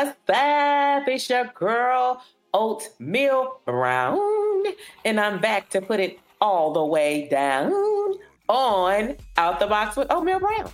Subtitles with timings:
[0.00, 1.08] What's up?
[1.08, 2.22] It's your girl,
[2.54, 4.64] Oatmeal Brown,
[5.04, 7.70] and I'm back to put it all the way down
[8.48, 10.70] on Out the Box with Oatmeal Brown.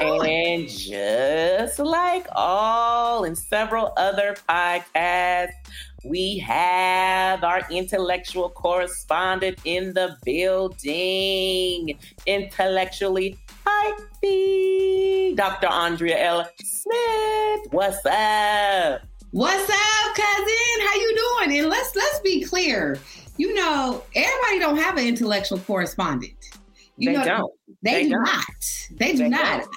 [0.00, 5.52] And just like all and several other podcasts,
[6.06, 13.36] we have our intellectual correspondent in the building, intellectually
[13.68, 15.66] hypey, Dr.
[15.68, 16.48] Andrea L.
[16.62, 17.72] Smith.
[17.72, 19.02] What's up?
[19.32, 20.86] What's up, cousin?
[20.86, 21.58] How you doing?
[21.60, 22.98] And let's let's be clear.
[23.36, 26.32] You know, everybody don't have an intellectual correspondent.
[26.96, 27.52] You they know, don't.
[27.82, 28.24] They, They do don't.
[28.24, 28.44] not.
[28.92, 29.60] They do They not.
[29.62, 29.70] don't.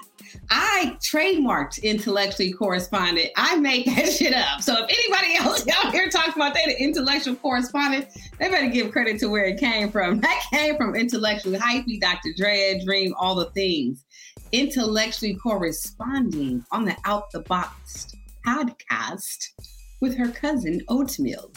[0.50, 3.30] I trademarked intellectually correspondent.
[3.36, 4.62] I made that shit up.
[4.62, 8.08] So if anybody else out here talks about that intellectual correspondent,
[8.40, 10.22] they better give credit to where it came from.
[10.32, 12.30] That came from intellectually hypey, Dr.
[12.36, 14.06] Dre, Dream, all the things.
[14.52, 18.08] Intellectually corresponding on the Out the Box
[18.46, 19.48] podcast
[20.00, 21.52] with her cousin Oatmeal.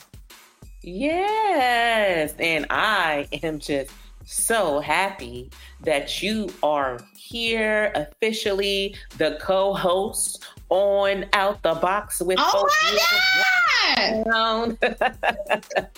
[0.83, 2.35] Yes.
[2.39, 3.91] And I am just
[4.25, 5.51] so happy
[5.83, 12.69] that you are here officially, the co host on Out the Box with Oh
[13.87, 14.79] my God!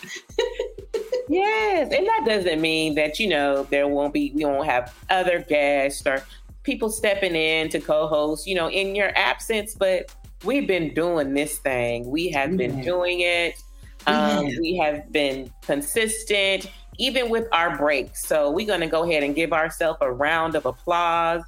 [1.28, 1.92] Yes.
[1.92, 6.06] And that doesn't mean that, you know, there won't be, we won't have other guests
[6.06, 6.22] or
[6.62, 9.74] people stepping in to co host, you know, in your absence.
[9.74, 13.54] But we've been doing this thing, we have been doing it.
[14.08, 14.54] Um, have.
[14.60, 18.26] we have been consistent, even with our breaks.
[18.26, 21.42] So we're going to go ahead and give ourselves a round of applause.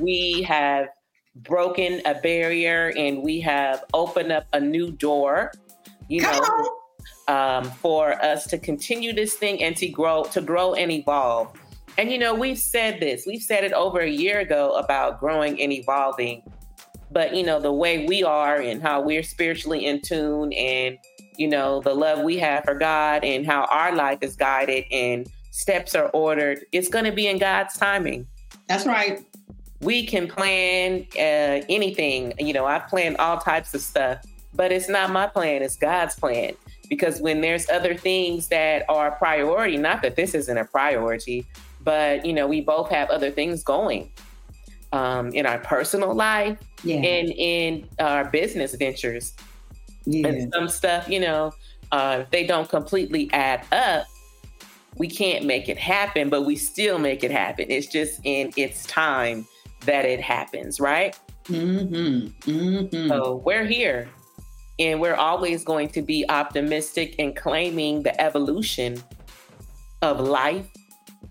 [0.00, 0.88] We have
[1.36, 5.52] broken a barrier and we have opened up a new door.
[6.08, 10.74] You Come know, um, for us to continue this thing and to grow, to grow
[10.74, 11.52] and evolve.
[11.98, 15.60] And you know, we've said this, we've said it over a year ago about growing
[15.60, 16.42] and evolving.
[17.10, 20.98] But you know, the way we are and how we're spiritually in tune and
[21.38, 25.26] you know, the love we have for God and how our life is guided and
[25.50, 28.26] steps are ordered, it's going to be in God's timing
[28.68, 29.24] That's right.
[29.80, 32.34] we can plan uh, anything.
[32.38, 34.18] You know, I plan all types of stuff,
[34.54, 36.54] but it's not my plan, it's God's plan.
[36.88, 41.44] Because when there's other things that are a priority, not that this isn't a priority,
[41.82, 44.10] but you know, we both have other things going
[44.92, 46.96] um, in our personal life Yeah.
[46.96, 49.34] and in our business ventures
[50.06, 50.28] yeah.
[50.28, 51.52] and some stuff, you know,
[51.92, 54.06] uh, if they don't completely add up,
[54.96, 57.66] we can't make it happen, but we still make it happen.
[57.68, 59.46] It's just in its time
[59.84, 61.18] that it happens, right?
[61.44, 62.50] Mm-hmm.
[62.50, 63.08] Mm-hmm.
[63.08, 64.08] So we're here
[64.78, 69.02] and we're always going to be optimistic and claiming the evolution
[70.02, 70.66] of life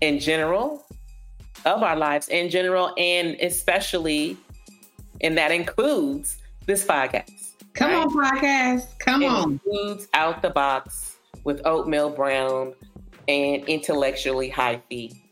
[0.00, 0.84] in general,
[1.64, 4.36] of our lives in general, and especially,
[5.20, 7.45] and that includes this podcast.
[7.76, 8.06] Come right?
[8.06, 8.10] on,
[8.40, 8.98] podcast.
[8.98, 9.52] Come It on.
[9.52, 12.74] includes out the box with oatmeal brown
[13.28, 15.22] and intellectually high fee.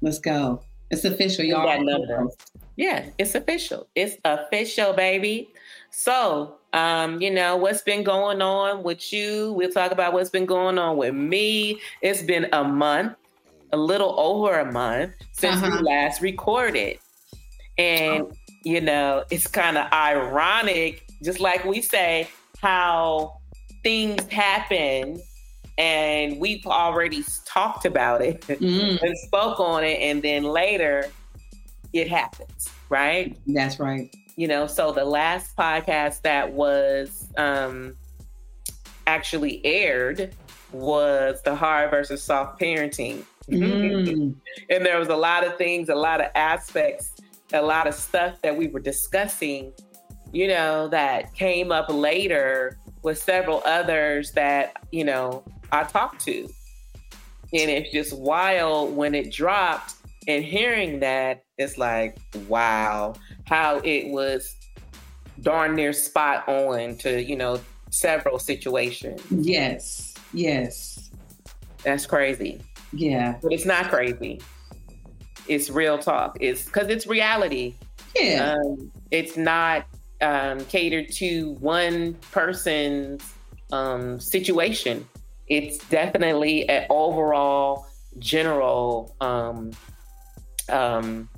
[0.00, 0.62] Let's go.
[0.90, 1.66] It's official, y'all.
[1.66, 2.28] That number.
[2.76, 3.86] Yeah, it's official.
[3.94, 5.48] It's official, baby.
[5.90, 9.52] So, um, you know, what's been going on with you?
[9.52, 11.80] We'll talk about what's been going on with me.
[12.00, 13.14] It's been a month,
[13.72, 15.78] a little over a month since Uh-huh.
[15.80, 16.98] we last recorded.
[17.78, 18.26] And,
[18.64, 22.28] you know, it's kind of ironic, just like we say,
[22.60, 23.38] how
[23.82, 25.20] things happen
[25.78, 31.06] and we've already talked about it Mm, and spoke on it and then later
[31.92, 33.36] it happens right?
[33.46, 34.14] That's right.
[34.36, 37.96] you know so the last podcast that was um
[39.06, 40.34] actually aired
[40.70, 43.24] was the hard versus soft parenting.
[43.50, 44.34] Mm,
[44.70, 47.14] and there was a lot of things a lot of aspects
[47.52, 49.72] a lot of stuff that we were discussing
[50.32, 56.48] you know that came up later with several others that you know i talked to
[57.54, 59.94] and it's just wild when it dropped
[60.28, 62.16] and hearing that it's like
[62.48, 63.12] wow
[63.44, 64.56] how it was
[65.40, 67.60] darn near spot on to you know
[67.90, 70.14] several situations yes.
[70.32, 71.10] Yes.
[71.84, 72.60] that's crazy
[72.92, 73.36] Yeah.
[73.42, 74.40] but it's not crazy
[75.48, 77.74] it's real talk it's because it's reality
[78.18, 78.54] Yeah.
[78.56, 79.84] um, it's not
[80.22, 83.22] um, catered to one person's
[83.72, 85.06] um, situation.
[85.48, 87.86] It's definitely an overall
[88.18, 89.72] general um,
[90.68, 91.28] um,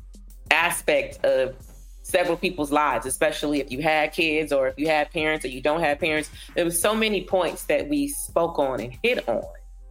[0.50, 1.56] aspect of
[2.02, 5.60] several people's lives, especially if you had kids or if you had parents or you
[5.60, 6.30] don't have parents.
[6.54, 9.42] There was so many points that we spoke on and hit on.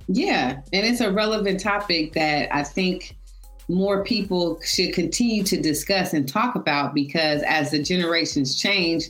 [0.08, 0.62] yeah.
[0.72, 3.18] And it's a relevant topic that I think
[3.70, 9.06] more people should continue to discuss and talk about because as the generations change,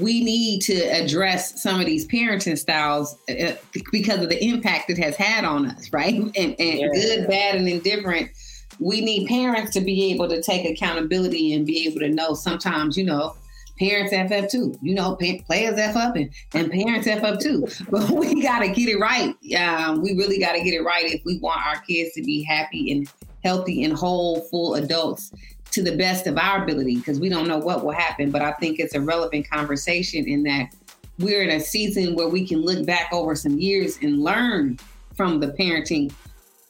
[0.00, 3.54] we need to address some of these parenting styles uh,
[3.92, 6.14] because of the impact it has had on us, right?
[6.36, 6.88] And, and yeah.
[6.92, 8.30] good, bad, and indifferent.
[8.78, 12.96] We need parents to be able to take accountability and be able to know sometimes,
[12.96, 13.34] you know,
[13.78, 14.74] parents F up too.
[14.80, 17.66] You know, players F up and, and parents F up too.
[17.90, 19.34] But we got to get it right.
[19.58, 22.42] Um, we really got to get it right if we want our kids to be
[22.42, 25.32] happy and healthy and whole, full adults
[25.72, 28.30] to the best of our ability because we don't know what will happen.
[28.30, 30.74] But I think it's a relevant conversation in that
[31.18, 34.78] we're in a season where we can look back over some years and learn
[35.14, 36.12] from the parenting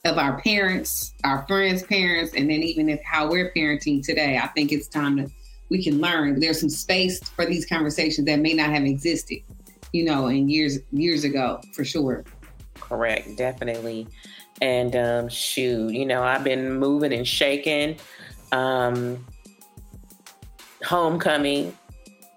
[0.04, 4.38] of our parents, our friends' parents, and then even if how we're parenting today.
[4.42, 5.30] I think it's time to
[5.70, 6.40] we can learn.
[6.40, 9.38] There's some space for these conversations that may not have existed,
[9.92, 12.24] you know, in years years ago for sure.
[12.74, 14.08] Correct, definitely.
[14.60, 17.96] And um, shoot, you know, I've been moving and shaking
[18.52, 19.24] um,
[20.84, 21.76] homecoming.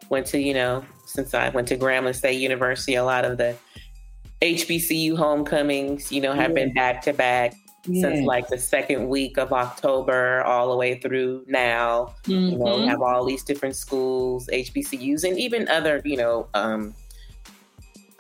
[0.09, 3.55] Went to, you know, since I went to Grambling State University, a lot of the
[4.41, 6.65] HBCU homecomings, you know, have yeah.
[6.65, 7.55] been back to back
[7.85, 12.13] since like the second week of October all the way through now.
[12.23, 12.31] Mm-hmm.
[12.31, 12.87] You know, mm-hmm.
[12.87, 16.93] have all these different schools, HBCUs, and even other, you know, um,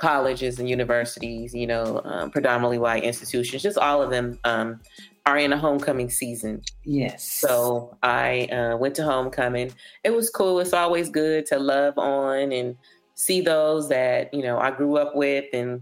[0.03, 4.81] colleges and universities, you know, um, predominantly white institutions, just all of them um,
[5.25, 6.61] are in a homecoming season.
[6.83, 7.23] Yes.
[7.23, 9.71] So I uh, went to homecoming.
[10.03, 10.59] It was cool.
[10.59, 12.75] It's always good to love on and
[13.15, 15.81] see those that you know I grew up with and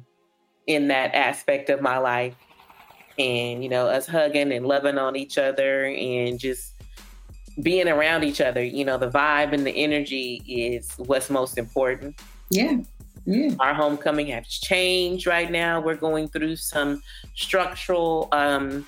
[0.67, 2.35] in that aspect of my life,
[3.17, 6.73] and you know us hugging and loving on each other and just
[7.63, 8.63] being around each other.
[8.63, 12.19] You know the vibe and the energy is what's most important.
[12.51, 12.81] Yeah.
[13.25, 13.53] Yeah.
[13.59, 15.79] Our homecoming has changed right now.
[15.79, 17.01] We're going through some
[17.35, 18.85] structural um,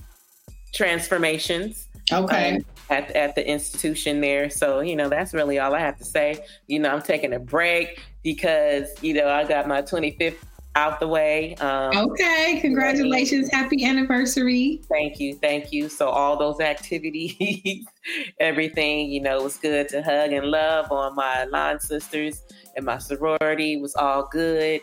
[0.73, 1.87] transformations.
[2.11, 2.57] Okay.
[2.57, 4.49] Um, at, at the institution there.
[4.49, 6.43] So, you know, that's really all I have to say.
[6.67, 10.35] You know, I'm taking a break because, you know, I got my 25th
[10.75, 11.55] out the way.
[11.55, 13.49] Um, okay, congratulations.
[13.51, 14.81] Happy anniversary.
[14.89, 15.35] Thank you.
[15.35, 15.89] Thank you.
[15.89, 17.85] So, all those activities,
[18.39, 22.41] everything, you know, was good to hug and love on my line sisters
[22.75, 24.81] and my sorority was all good.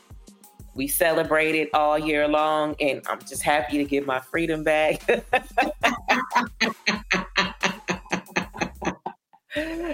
[0.74, 5.02] We celebrated all year long, and I'm just happy to get my freedom back.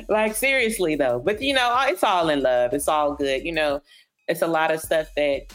[0.08, 2.75] like seriously though, but you know, it's all in love.
[2.75, 3.44] It's all good.
[3.44, 3.81] You know,
[4.28, 5.50] it's a lot of stuff that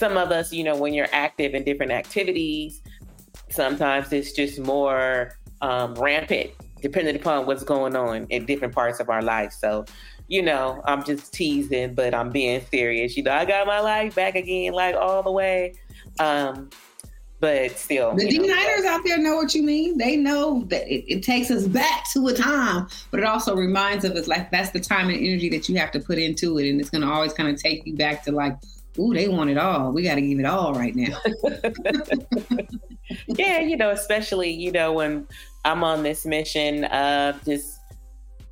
[0.00, 2.82] some of us, you know, when you're active in different activities,
[3.50, 6.50] sometimes it's just more um, rampant,
[6.82, 9.52] depending upon what's going on in different parts of our life.
[9.52, 9.84] So
[10.30, 13.16] you know, I'm just teasing, but I'm being serious.
[13.16, 15.74] You know, I got my life back again, like all the way.
[16.20, 16.70] Um,
[17.40, 19.98] but still, the D-Nighters out there know what you mean.
[19.98, 24.04] They know that it, it, takes us back to a time, but it also reminds
[24.04, 26.68] of us like that's the time and energy that you have to put into it,
[26.68, 28.56] and it's going to always kind of take you back to like,
[29.00, 29.92] ooh, they want it all.
[29.92, 31.18] We got to give it all right now.
[33.26, 35.26] yeah, you know, especially you know when
[35.64, 37.80] I'm on this mission of just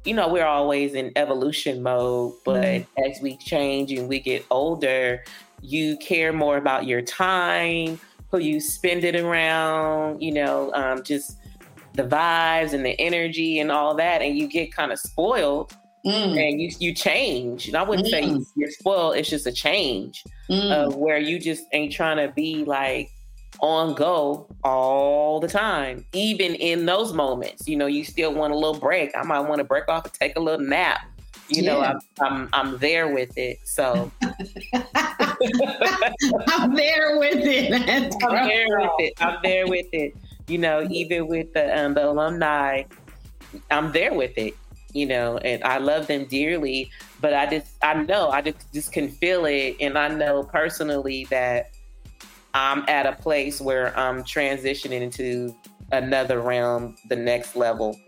[0.04, 3.04] you know, we're always in evolution mode, but mm-hmm.
[3.04, 5.22] as we change and we get older,
[5.60, 8.00] you care more about your time,
[8.30, 11.36] who you spend it around, you know, um, just
[11.94, 15.76] the vibes and the energy and all that, and you get kind of spoiled.
[16.06, 16.48] Mm.
[16.48, 17.68] And you you change.
[17.68, 18.10] And I wouldn't mm.
[18.10, 19.16] say you're spoiled.
[19.16, 20.70] It's just a change mm.
[20.70, 23.10] of where you just ain't trying to be like
[23.60, 26.04] on go all the time.
[26.12, 29.10] Even in those moments, you know, you still want a little break.
[29.16, 31.00] I might want to break off and take a little nap.
[31.48, 31.72] You yeah.
[31.72, 33.58] know, I'm, I'm I'm there with it.
[33.64, 34.34] So I'm
[36.74, 38.14] there with it.
[38.22, 39.14] I'm there with it.
[39.18, 40.16] I'm there with it.
[40.46, 42.84] You know, even with the um, the alumni,
[43.70, 44.54] I'm there with it.
[44.94, 46.90] You know, and I love them dearly.
[47.20, 51.26] But I just I know I just just can feel it, and I know personally
[51.30, 51.70] that
[52.54, 55.54] I'm at a place where I'm transitioning into
[55.92, 57.98] another realm, the next level.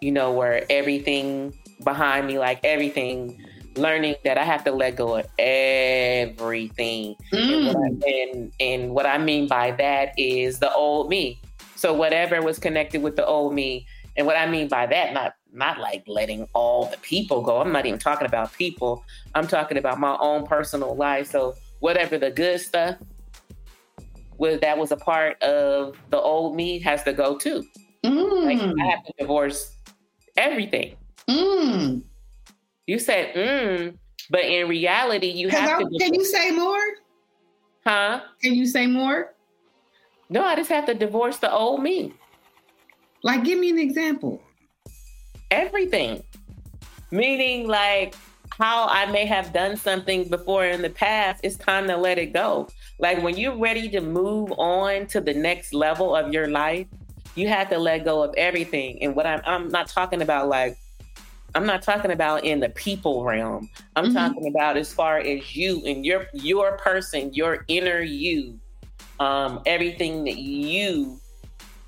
[0.00, 1.52] You know, where everything
[1.84, 3.44] behind me, like everything,
[3.76, 7.16] learning that I have to let go of everything.
[7.32, 7.52] Mm.
[7.52, 11.40] And, what I, and, and what I mean by that is the old me.
[11.76, 15.34] So whatever was connected with the old me, and what I mean by that, not
[15.52, 17.60] not like letting all the people go.
[17.60, 19.04] I'm not even talking about people.
[19.34, 21.28] I'm talking about my own personal life.
[21.30, 22.96] So whatever the good stuff
[24.38, 27.64] was that was a part of the old me has to go too.
[28.04, 28.44] Mm.
[28.44, 29.76] Like I have to divorce
[30.36, 30.96] everything.
[31.28, 32.02] Mm.
[32.86, 33.96] You said mm,
[34.30, 35.98] but in reality, you have I, to.
[35.98, 36.80] Can you say more?
[37.84, 38.20] Huh?
[38.42, 39.34] Can you say more?
[40.28, 42.14] No, I just have to divorce the old me.
[43.22, 44.40] Like, give me an example.
[45.50, 46.22] Everything.
[47.10, 48.14] Meaning, like,
[48.60, 52.32] how I may have done something before in the past, it's time to let it
[52.32, 52.68] go.
[52.98, 56.86] Like when you're ready to move on to the next level of your life,
[57.34, 59.02] you have to let go of everything.
[59.02, 60.76] And what I'm I'm not talking about like
[61.54, 63.68] I'm not talking about in the people realm.
[63.96, 64.14] I'm mm-hmm.
[64.14, 68.58] talking about as far as you and your your person, your inner you,
[69.18, 71.18] um, everything that you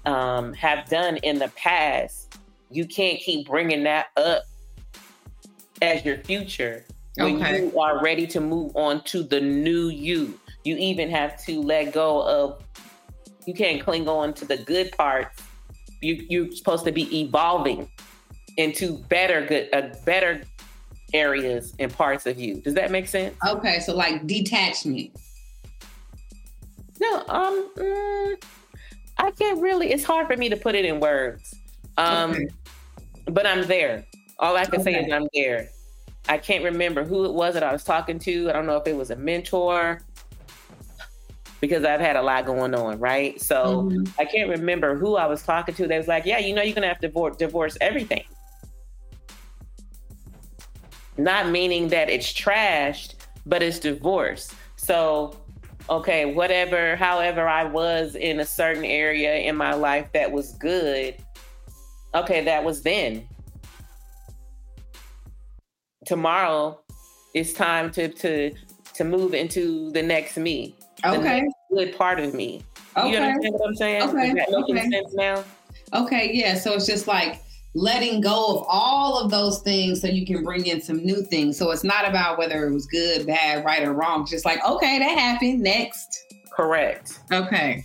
[0.06, 2.31] um, have done in the past.
[2.72, 4.44] You can't keep bringing that up
[5.80, 6.84] as your future
[7.16, 7.64] when okay.
[7.64, 10.38] you are ready to move on to the new you.
[10.64, 12.62] You even have to let go of.
[13.46, 15.42] You can't cling on to the good parts.
[16.00, 17.90] You you're supposed to be evolving
[18.56, 20.42] into better good uh, better
[21.12, 22.60] areas and parts of you.
[22.60, 23.34] Does that make sense?
[23.46, 25.10] Okay, so like detachment.
[27.00, 28.44] No, um, mm,
[29.18, 29.92] I can't really.
[29.92, 31.54] It's hard for me to put it in words.
[31.96, 32.48] Um, okay.
[33.32, 34.04] But I'm there.
[34.38, 34.92] All I can okay.
[34.92, 35.68] say is I'm there.
[36.28, 38.48] I can't remember who it was that I was talking to.
[38.48, 40.00] I don't know if it was a mentor
[41.60, 43.40] because I've had a lot going on, right?
[43.40, 44.20] So mm-hmm.
[44.20, 45.86] I can't remember who I was talking to.
[45.86, 48.24] They was like, "Yeah, you know, you're gonna have to divorce, divorce everything."
[51.16, 53.14] Not meaning that it's trashed,
[53.46, 54.52] but it's divorce.
[54.76, 55.36] So,
[55.88, 61.16] okay, whatever, however I was in a certain area in my life that was good,
[62.14, 63.26] okay, that was then.
[66.06, 66.80] Tomorrow,
[67.34, 68.52] it's time to to
[68.94, 70.76] to move into the next me.
[71.04, 71.42] Okay.
[71.74, 72.62] good part of me.
[72.96, 73.10] Okay.
[73.10, 74.02] You understand what I'm saying?
[74.02, 74.28] Okay.
[74.28, 74.90] Is that making okay.
[74.90, 75.44] sense now?
[75.94, 76.54] Okay, yeah.
[76.54, 77.40] So it's just like
[77.74, 81.56] letting go of all of those things so you can bring in some new things.
[81.56, 84.26] So it's not about whether it was good, bad, right, or wrong.
[84.26, 85.60] Just like, okay, that happened.
[85.60, 86.24] Next.
[86.54, 87.20] Correct.
[87.32, 87.84] Okay.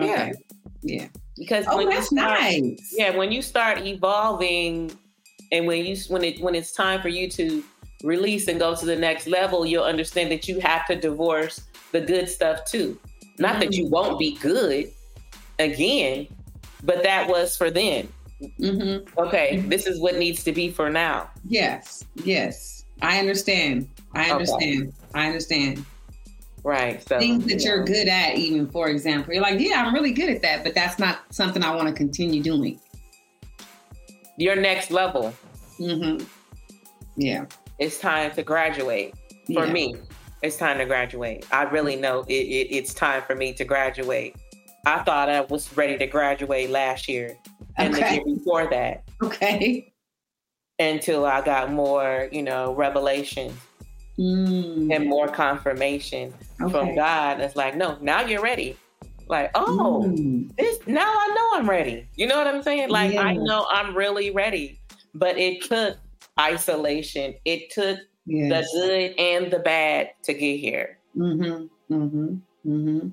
[0.00, 0.32] okay.
[0.82, 1.02] Yeah.
[1.02, 1.06] Yeah.
[1.38, 2.94] Because oh, when that's start, nice.
[2.96, 4.90] Yeah, when you start evolving
[5.52, 7.62] and when you when it when it's time for you to
[8.04, 12.00] release and go to the next level, you'll understand that you have to divorce the
[12.00, 12.98] good stuff too.
[13.38, 13.60] Not mm-hmm.
[13.60, 14.90] that you won't be good
[15.58, 16.26] again,
[16.82, 18.08] but that was for then.
[18.60, 19.18] Mm-hmm.
[19.18, 19.68] Okay, mm-hmm.
[19.68, 21.30] this is what needs to be for now.
[21.48, 23.88] Yes, yes, I understand.
[24.14, 24.88] I understand.
[24.88, 24.92] Okay.
[25.14, 25.84] I understand.
[26.68, 27.02] Right.
[27.08, 30.28] So, Things that you're good at, even for example, you're like, yeah, I'm really good
[30.28, 32.78] at that, but that's not something I want to continue doing.
[34.36, 35.32] Your next level.
[35.80, 36.26] Mm-hmm.
[37.16, 37.46] Yeah.
[37.78, 39.14] It's time to graduate
[39.46, 39.72] for yeah.
[39.72, 39.94] me.
[40.42, 41.46] It's time to graduate.
[41.50, 44.36] I really know it, it, it's time for me to graduate.
[44.84, 47.34] I thought I was ready to graduate last year
[47.78, 48.08] and okay.
[48.08, 49.04] the year before that.
[49.22, 49.90] Okay.
[50.78, 53.52] Until I got more, you know, revelation
[54.18, 54.94] mm.
[54.94, 56.72] and more confirmation okay.
[56.72, 57.40] from God.
[57.40, 58.76] It's like, no, now you're ready.
[59.28, 60.54] Like, oh, mm.
[60.56, 62.08] this now I know I'm ready.
[62.16, 62.88] You know what I'm saying?
[62.88, 63.22] Like, yeah.
[63.22, 64.80] I know I'm really ready.
[65.14, 65.98] But it took
[66.38, 67.34] isolation.
[67.44, 68.70] It took yes.
[68.72, 70.98] the good and the bad to get here.
[71.16, 71.94] Mm-hmm.
[71.94, 72.34] Mm-hmm.
[72.66, 73.08] Mm-hmm.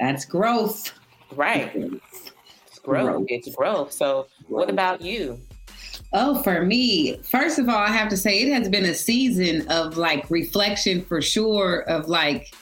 [0.00, 0.92] That's growth.
[1.34, 1.74] Right.
[1.74, 3.06] It's growth.
[3.06, 3.26] growth.
[3.28, 3.92] It's growth.
[3.92, 4.48] So growth.
[4.48, 5.40] what about you?
[6.12, 9.68] Oh, for me, first of all, I have to say it has been a season
[9.68, 12.54] of like reflection for sure of like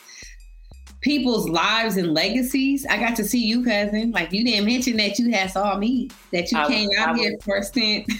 [1.05, 2.87] people's lives and legacies.
[2.89, 4.11] I got to see you, cousin.
[4.11, 7.17] Like you didn't mention that you had saw me, that you I came was, out
[7.17, 8.11] here for a stint.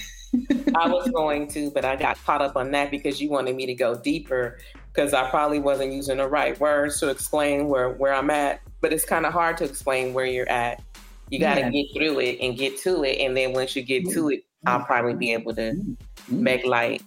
[0.75, 3.65] I was going to, but I got caught up on that because you wanted me
[3.65, 4.59] to go deeper
[4.93, 8.61] because I probably wasn't using the right words to explain where, where I'm at.
[8.81, 10.81] But it's kind of hard to explain where you're at.
[11.29, 11.69] You got to yeah.
[11.69, 13.19] get through it and get to it.
[13.19, 14.31] And then once you get to mm-hmm.
[14.33, 17.03] it, I'll probably be able to make light.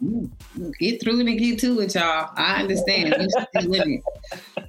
[0.78, 2.30] Get through and get to it, y'all.
[2.36, 3.14] I understand.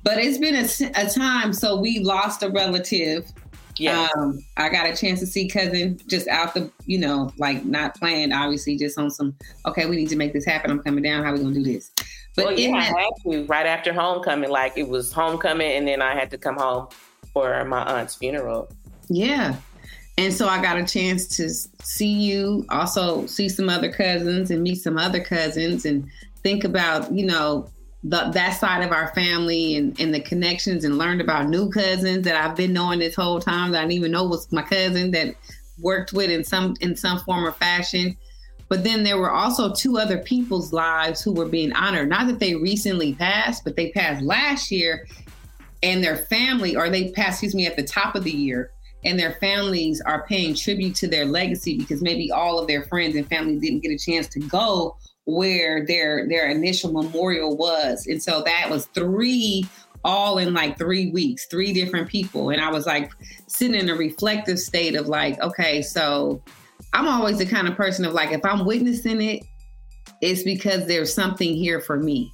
[0.04, 1.54] but it's been a, a time.
[1.54, 3.32] So we lost a relative
[3.80, 4.10] yeah.
[4.18, 7.96] Um, I got a chance to see cousin just out the, you know, like not
[7.96, 10.70] planned, obviously, just on some, okay, we need to make this happen.
[10.70, 11.24] I'm coming down.
[11.24, 11.92] How we gonna do this?
[12.36, 14.50] But well, yeah, that, I had to right after homecoming.
[14.50, 16.90] Like it was homecoming, and then I had to come home
[17.34, 18.70] for my aunt's funeral.
[19.08, 19.56] Yeah.
[20.20, 21.50] And so I got a chance to
[21.82, 26.10] see you, also see some other cousins and meet some other cousins and
[26.44, 27.70] think about, you know,
[28.04, 32.26] the, that side of our family and, and the connections and learned about new cousins
[32.26, 35.12] that I've been knowing this whole time that I didn't even know was my cousin
[35.12, 35.36] that
[35.80, 38.18] worked with in some in some form or fashion.
[38.68, 42.10] But then there were also two other people's lives who were being honored.
[42.10, 45.08] Not that they recently passed, but they passed last year
[45.82, 48.72] and their family, or they passed, excuse me, at the top of the year,
[49.04, 53.16] and their families are paying tribute to their legacy because maybe all of their friends
[53.16, 58.22] and family didn't get a chance to go where their their initial memorial was and
[58.22, 59.66] so that was three
[60.04, 63.12] all in like three weeks three different people and i was like
[63.48, 66.42] sitting in a reflective state of like okay so
[66.94, 69.44] i'm always the kind of person of like if i'm witnessing it
[70.22, 72.34] it's because there's something here for me.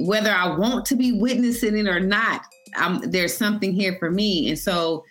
[0.00, 2.42] Whether I want to be witnessing it or not,
[2.76, 4.48] I'm, there's something here for me.
[4.48, 5.04] And so,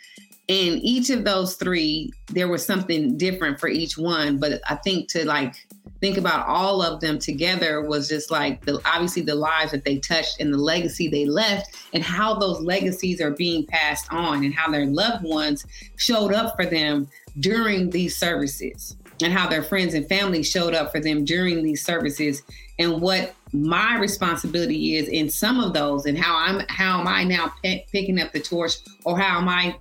[0.47, 4.37] in each of those three, there was something different for each one.
[4.37, 5.55] But I think to like
[5.99, 9.97] think about all of them together was just like the obviously the lives that they
[9.97, 14.53] touched and the legacy they left and how those legacies are being passed on and
[14.53, 15.65] how their loved ones
[15.97, 17.07] showed up for them
[17.39, 21.83] during these services and how their friends and family showed up for them during these
[21.83, 22.43] services
[22.79, 27.23] and what my responsibility is in some of those and how I'm how am I
[27.23, 28.73] now p- picking up the torch
[29.03, 29.75] or how am I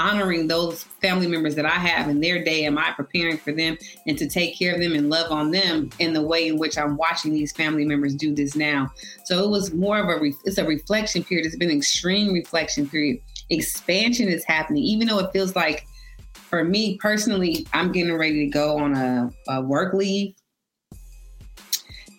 [0.00, 2.64] honoring those family members that I have in their day?
[2.64, 3.76] Am I preparing for them
[4.06, 6.78] and to take care of them and love on them in the way in which
[6.78, 8.90] I'm watching these family members do this now?
[9.24, 11.46] So it was more of a re- it's a reflection period.
[11.46, 13.20] It's been an extreme reflection period.
[13.50, 15.86] Expansion is happening, even though it feels like
[16.34, 20.34] for me personally, I'm getting ready to go on a, a work leave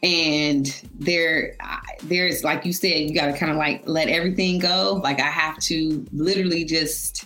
[0.03, 1.55] and there
[2.03, 5.29] there's like you said you got to kind of like let everything go like i
[5.29, 7.25] have to literally just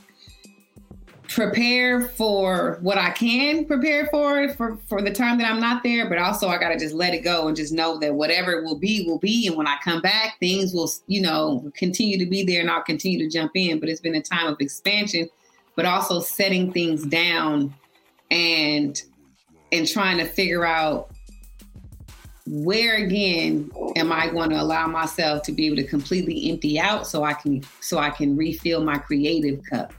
[1.28, 6.08] prepare for what I can prepare for for for the time that I'm not there,
[6.10, 8.64] but also I got to just let it go and just know that whatever it
[8.64, 9.48] will be will be.
[9.48, 12.84] And when I come back things will you know continue to be there and I'll
[12.84, 15.30] continue to jump in, but it's been a time of expansion
[15.76, 17.74] but also setting things down
[18.32, 19.02] and
[19.72, 21.12] and trying to figure out
[22.48, 27.08] where again am I going to allow myself to be able to completely empty out
[27.08, 29.94] so I can so I can refill my creative cup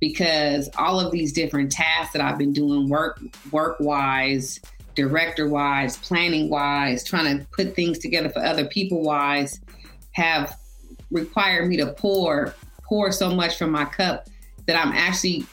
[0.00, 4.60] because all of these different tasks that I've been doing work work wise,
[4.94, 9.60] director wise, planning wise, trying to put things together for other people wise
[10.12, 10.58] have
[11.10, 14.28] required me to pour pour so much from my cup
[14.66, 15.44] that I'm actually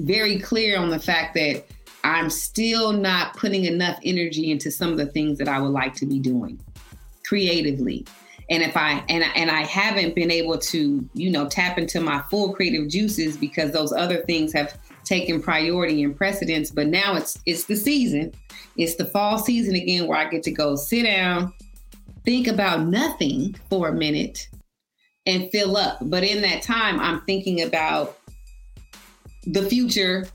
[0.00, 1.64] very clear on the fact that
[2.04, 5.94] I'm still not putting enough energy into some of the things that I would like
[5.96, 6.60] to be doing
[7.24, 8.04] creatively
[8.50, 12.22] and if i and and i haven't been able to you know tap into my
[12.30, 16.70] full creative juices because those other things have taken priority and precedence.
[16.70, 18.32] But now it's it's the season.
[18.76, 21.52] It's the fall season again where i get to go sit down
[22.24, 24.48] think about nothing for a minute
[25.26, 25.98] and fill up.
[26.02, 28.18] But in that time i'm thinking about
[29.44, 30.28] the future.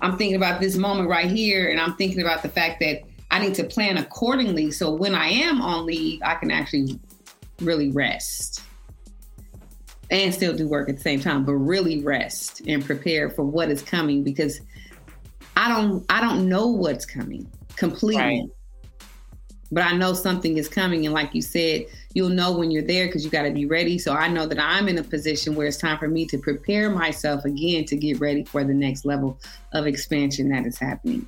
[0.00, 3.38] I'm thinking about this moment right here and i'm thinking about the fact that i
[3.38, 4.70] need to plan accordingly.
[4.70, 6.98] So when i am on leave i can actually
[7.62, 8.62] really rest
[10.10, 13.70] and still do work at the same time, but really rest and prepare for what
[13.70, 14.60] is coming because
[15.56, 18.22] I don't I don't know what's coming completely.
[18.22, 18.48] Right.
[19.70, 23.06] But I know something is coming and like you said, you'll know when you're there
[23.06, 23.98] because you got to be ready.
[23.98, 26.90] So I know that I'm in a position where it's time for me to prepare
[26.90, 29.40] myself again to get ready for the next level
[29.72, 31.26] of expansion that is happening.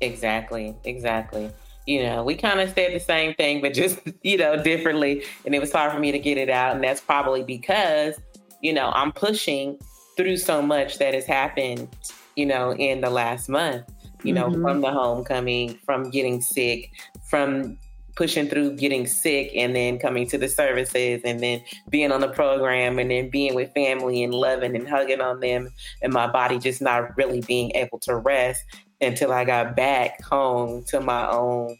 [0.00, 0.74] Exactly.
[0.82, 1.52] Exactly
[1.90, 5.24] you know, we kind of said the same thing, but just, you know, differently.
[5.44, 6.76] And it was hard for me to get it out.
[6.76, 8.14] And that's probably because,
[8.62, 9.76] you know, I'm pushing
[10.16, 11.88] through so much that has happened,
[12.36, 13.90] you know, in the last month,
[14.22, 14.62] you know, mm-hmm.
[14.62, 16.92] from the homecoming, from getting sick,
[17.28, 17.76] from
[18.14, 22.28] pushing through getting sick and then coming to the services and then being on the
[22.28, 25.68] program and then being with family and loving and hugging on them
[26.02, 28.62] and my body just not really being able to rest
[29.00, 31.76] until I got back home to my own,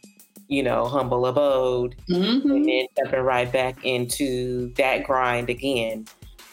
[0.47, 2.49] you know, humble abode, mm-hmm.
[2.49, 6.07] and then stepping right back into that grind again.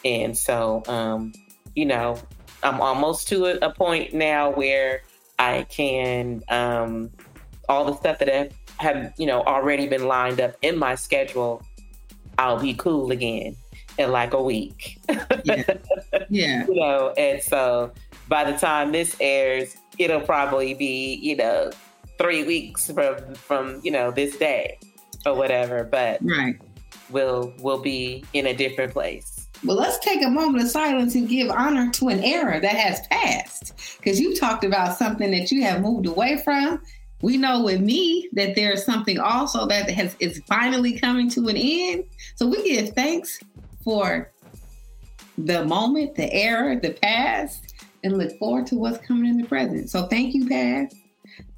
[0.05, 1.33] And so, um,
[1.75, 2.17] you know,
[2.63, 5.03] I'm almost to a, a point now where
[5.37, 7.11] I can um,
[7.67, 11.63] all the stuff that have, have you know already been lined up in my schedule.
[12.37, 13.55] I'll be cool again
[13.97, 14.97] in like a week.
[15.43, 15.63] yeah.
[16.29, 16.65] yeah.
[16.67, 17.91] you know, and so
[18.27, 21.71] by the time this airs, it'll probably be, you know,
[22.17, 24.79] three weeks from from, you know, this day
[25.25, 25.83] or whatever.
[25.83, 26.59] But right.
[27.09, 29.47] we'll we'll be in a different place.
[29.63, 33.05] Well, let's take a moment of silence and give honor to an era that has
[33.07, 33.73] passed.
[33.97, 36.81] Because you talked about something that you have moved away from.
[37.21, 41.57] We know with me that there's something also that has is finally coming to an
[41.57, 42.05] end.
[42.35, 43.41] So we give thanks
[43.83, 44.31] for
[45.37, 47.68] the moment, the era, the past,
[48.03, 49.89] and look forward to what's coming in the present.
[49.89, 50.95] So thank you, past.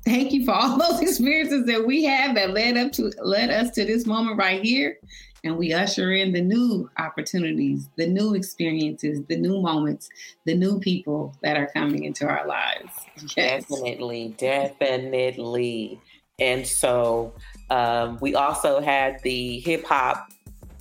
[0.05, 3.71] Thank you for all those experiences that we have that led up to led us
[3.71, 4.97] to this moment right here.
[5.43, 10.07] And we usher in the new opportunities, the new experiences, the new moments,
[10.45, 12.91] the new people that are coming into our lives.
[13.35, 13.65] Yes.
[13.65, 15.99] Definitely, definitely.
[16.39, 17.33] And so
[17.71, 20.31] um, we also had the hip hop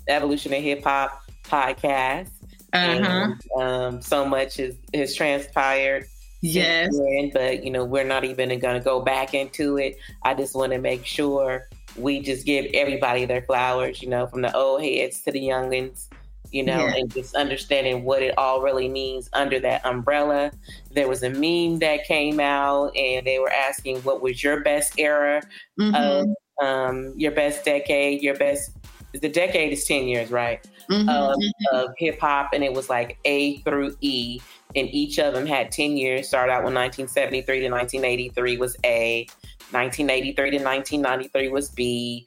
[0.08, 2.28] evolution of hip hop podcast
[2.72, 3.32] uh-huh.
[3.56, 6.06] And, um, so much has, has transpired.
[6.42, 6.96] Yes.
[6.96, 9.98] Then, but, you know, we're not even going to go back into it.
[10.22, 14.42] I just want to make sure we just give everybody their flowers, you know, from
[14.42, 16.06] the old heads to the youngins,
[16.50, 16.94] you know, Yeah.
[16.96, 20.50] and just understanding what it all really means under that umbrella.
[20.92, 24.98] There was a meme that came out and they were asking what was your best
[24.98, 25.42] era
[25.78, 26.26] Mhm, of
[26.64, 28.70] um, your best decade, your best
[29.12, 30.60] the decade is 10 years, right?
[30.90, 31.52] mhm, of, mhm.
[31.72, 34.40] of hip hop, and it was like A through E,
[34.74, 36.28] and each of them had 10 years.
[36.28, 39.26] Started out with 1973 to 1983 was A,
[39.70, 42.26] 1983 to 1993 was B,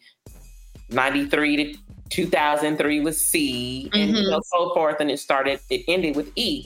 [0.89, 4.29] 93 to 2003 was C, and Mhm.
[4.29, 4.97] know, so forth.
[4.99, 6.65] And it started, it ended with E.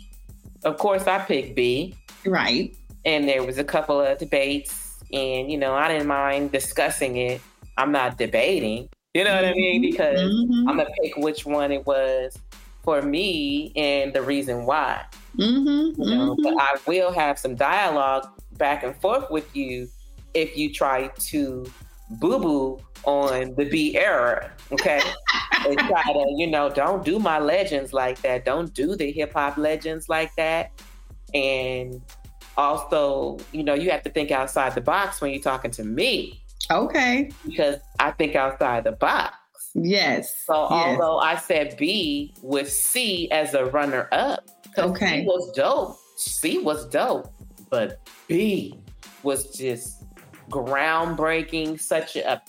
[0.63, 2.75] Of course, I picked B, Right.
[3.05, 7.41] and there was a couple of debates, and you know, I didn't mind discussing it.
[7.77, 9.81] I'm not debating, you know what I mean?
[9.81, 12.37] Because Mhm, I'm gonna pick which one it was
[12.83, 15.03] for me and the reason why.
[15.37, 16.43] mhm, You know, mhm.
[16.43, 19.87] but I will have some dialogue back and forth with you
[20.33, 21.65] if you try to
[22.19, 24.51] boo boo on the B era.
[24.71, 25.01] Okay,
[25.65, 28.45] and try to you know don't do my legends like that.
[28.45, 30.71] Don't do the hip hop legends like that.
[31.33, 32.01] And
[32.55, 36.41] also, you know, you have to think outside the box when you're talking to me
[36.71, 37.31] Okay.
[37.45, 39.35] because I think outside the box.
[39.73, 40.43] Yes.
[40.45, 40.71] So yes.
[40.99, 44.43] although I said B with C as a runner up,
[44.77, 45.21] Okay.
[45.21, 45.97] C was dope.
[46.17, 47.31] C was dope,
[47.69, 48.79] but B
[49.23, 50.03] was just
[50.51, 51.79] groundbreaking.
[51.79, 52.41] Such a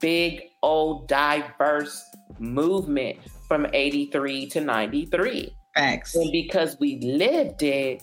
[0.00, 2.02] big, old, diverse
[2.38, 6.14] movement from '83 to '93, Facts.
[6.14, 8.02] and because we lived it,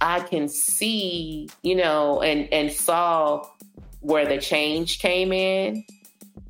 [0.00, 3.44] I can see, you know, and and saw
[4.00, 5.84] where the change came in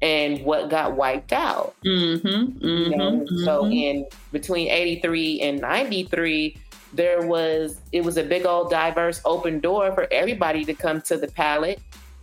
[0.02, 1.74] and what got wiped out.
[1.84, 2.66] Mm-hmm.
[2.66, 3.12] You know?
[3.12, 3.44] Mm-hmm.
[3.44, 6.56] So in between 83 and 93,
[6.92, 11.16] there was it was a big old diverse open door for everybody to come to
[11.16, 11.80] the palette,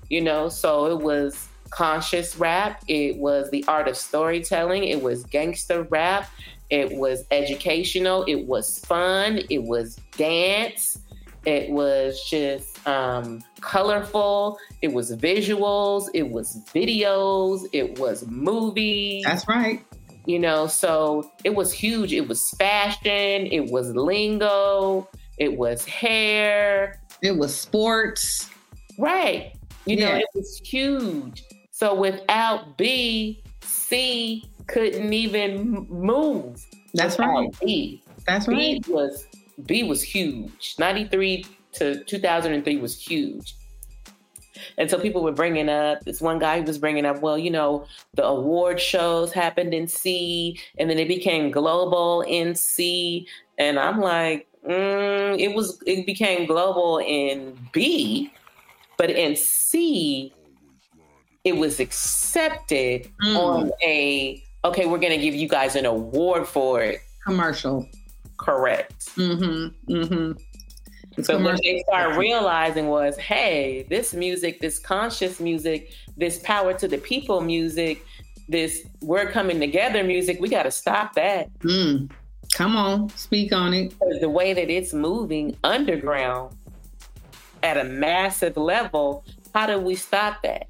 [0.09, 0.49] you know.
[0.49, 6.29] So it was conscious rap, it was the art of storytelling, it was gangster rap,
[6.69, 10.99] it was educational, it was fun, it was dance,
[11.45, 19.23] it was just um, colorful, it was visuals, it was videos, it was movies.
[19.25, 19.83] That's right.
[20.25, 22.13] you know so it was huge.
[22.13, 23.47] It was fashion.
[23.51, 25.07] It was lingo.
[25.37, 27.01] It was hair.
[27.21, 28.49] It was sports.
[28.97, 29.53] right.
[29.85, 31.43] You know it was huge.
[31.71, 36.63] So without b c couldn't even move.
[36.93, 37.49] That's right.
[37.61, 38.87] b That's b right.
[38.87, 39.25] was
[39.65, 43.55] b was huge 93 to 2003 was huge
[44.77, 47.49] and so people were bringing up this one guy who was bringing up, well, you
[47.49, 53.79] know, the award shows happened in C, and then it became global in C, and
[53.79, 58.31] I'm like, mm, it was it became global in B,
[58.97, 60.33] but in C,
[61.43, 63.37] it was accepted Mm.
[63.37, 66.99] on a okay, we're gonna give you guys an award for it.
[67.25, 67.87] Commercial.
[68.43, 69.15] Correct.
[69.15, 69.93] Mm-hmm.
[69.93, 70.31] Mm-hmm.
[71.15, 76.73] It's So what they started realizing was, hey, this music, this conscious music, this power
[76.73, 78.05] to the people music,
[78.49, 82.11] this we're coming together music, we got to stop that Mm.
[82.53, 83.93] Come on, speak on it.
[84.19, 86.53] the way that it's moving underground
[87.63, 89.23] at a massive level,
[89.55, 90.67] how do we stop that?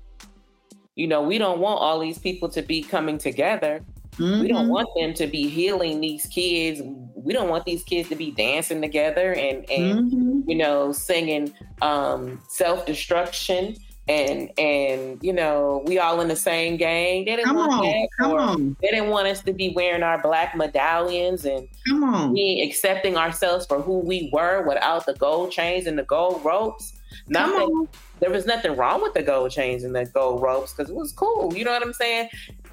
[0.96, 3.82] You know, we don't want all these people to be coming together.
[4.20, 4.70] We don't Mhm.
[4.70, 6.82] want them to be healing these kids.
[7.16, 10.44] We don't want these kids to be dancing together and and Mhm.
[10.48, 13.76] you know, singing um, self destruction
[14.10, 17.26] and and you know, we all in the same gang.
[17.26, 20.04] They didn't Come want on, that, come on, they didn't want us to be wearing
[20.04, 22.34] our black medallions and come on.
[22.34, 26.94] be accepting ourselves for who we were without the gold chains and the gold ropes.
[27.32, 27.62] Come Nothing.
[27.70, 27.88] on.
[28.20, 31.12] There was nothing wrong with the gold chains and the gold ropes because it was
[31.14, 31.54] cool.
[31.56, 32.30] You know what I'm saying?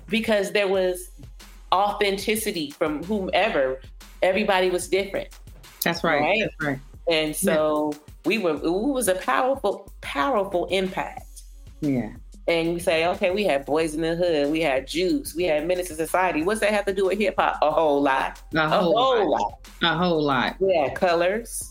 [0.08, 1.09] Because there was
[1.72, 3.80] authenticity from whomever.
[4.22, 5.28] Everybody was different.
[5.84, 6.20] That's right.
[6.20, 6.40] Right.
[6.42, 6.78] That's right.
[7.10, 7.92] And so
[8.24, 11.42] we were, it was a powerful, powerful impact.
[11.80, 12.10] Yeah.
[12.46, 15.66] And you say, okay, we had Boys in the Hood, we had Juice, we had
[15.66, 16.42] Menace to Society.
[16.42, 17.58] What's that have to do with hip hop?
[17.62, 18.42] A whole lot.
[18.54, 19.40] A A whole, whole lot.
[19.40, 19.68] lot.
[19.82, 20.56] A whole lot.
[20.60, 21.68] Yeah, colors.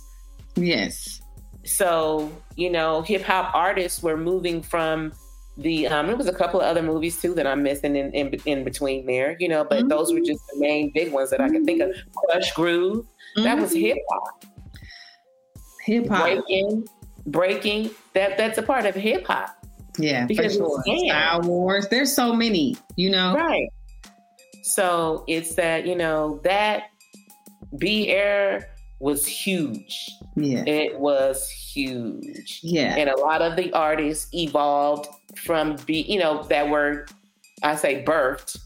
[0.56, 1.22] Yes.
[1.66, 5.12] So, you know, hip hop artists were moving from
[5.60, 8.34] the, um, there was a couple of other movies too that I'm missing in, in,
[8.46, 11.50] in between there, you know, but those were just the main big ones that I
[11.50, 11.92] can think of.
[12.16, 13.82] Krush Groove, that was Mhm.
[13.82, 14.46] hip hop.
[15.86, 16.22] hip hop.
[16.24, 16.88] Breaking,
[17.26, 19.50] breaking, that, that's a part of hip hop.
[19.98, 21.08] Yeah, Because for sure.
[21.08, 21.88] Star Wars.
[21.90, 22.78] There's so many.
[22.96, 23.36] You know.
[23.36, 23.68] Right.
[24.64, 26.84] So it's that, you know, that
[27.78, 28.70] B air
[29.00, 30.10] was huge.
[30.36, 30.64] Yeah.
[30.66, 32.60] It was huge.
[32.64, 32.96] Yeah.
[32.96, 37.06] And a lot of the artists evolved from be you know that were
[37.64, 38.60] I say birthed,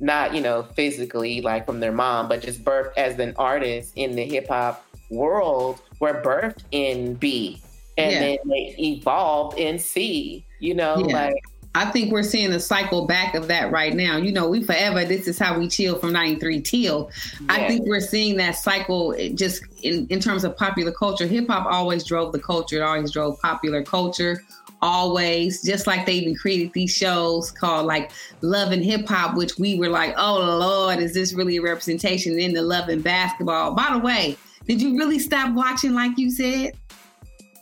[0.00, 4.14] not you know physically like from their mom, but just birthed as an artist in
[4.14, 7.60] the hip hop world were birthed in B,
[7.96, 8.20] and yeah.
[8.20, 10.44] then they evolved in C.
[10.60, 11.28] You know, yeah.
[11.28, 11.42] like
[11.74, 14.16] I think we're seeing the cycle back of that right now.
[14.16, 17.10] You know, we forever, this is how we chill from 93 till.
[17.48, 21.26] I think we're seeing that cycle eh, just in, in terms of popular culture.
[21.26, 24.42] Hip hop always drove the culture, it always drove popular culture.
[24.80, 28.12] Always, just like they even created these shows called like
[28.42, 32.38] Love and Hip Hop, which we were like, oh Lord, is this really a representation
[32.38, 33.74] in the Love and Basketball?
[33.74, 34.36] By the way,
[34.66, 36.76] did you really stop watching like you said?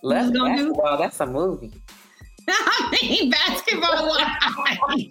[0.03, 1.73] Love Basketball, that's a movie.
[2.49, 5.07] I mean, basketball wives.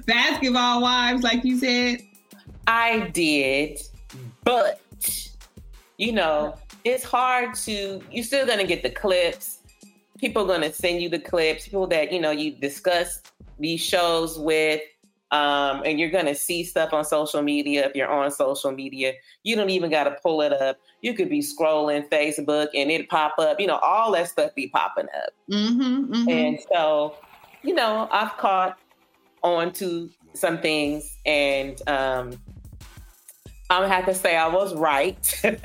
[0.06, 1.98] basketball wives, like you said.
[2.66, 3.80] I did,
[4.44, 4.80] but
[5.98, 6.54] you know,
[6.84, 8.00] it's hard to.
[8.10, 9.58] You're still gonna get the clips.
[10.18, 11.64] People are gonna send you the clips.
[11.64, 13.20] People that you know you discuss
[13.58, 14.82] these shows with
[15.34, 19.14] um, and you're to see stuff on social media if you're on social media.
[19.42, 20.78] You don't even got to pull it up.
[21.02, 23.58] You could be scrolling Facebook and it pop up.
[23.58, 25.32] You know, all that stuff be popping up.
[25.50, 26.28] Mm-hmm, mm-hmm.
[26.28, 27.16] And so,
[27.62, 28.78] you know, I've caught
[29.42, 32.40] on to some things, and um,
[33.70, 35.40] I'm gonna have to say I was right.
[35.44, 35.60] okay,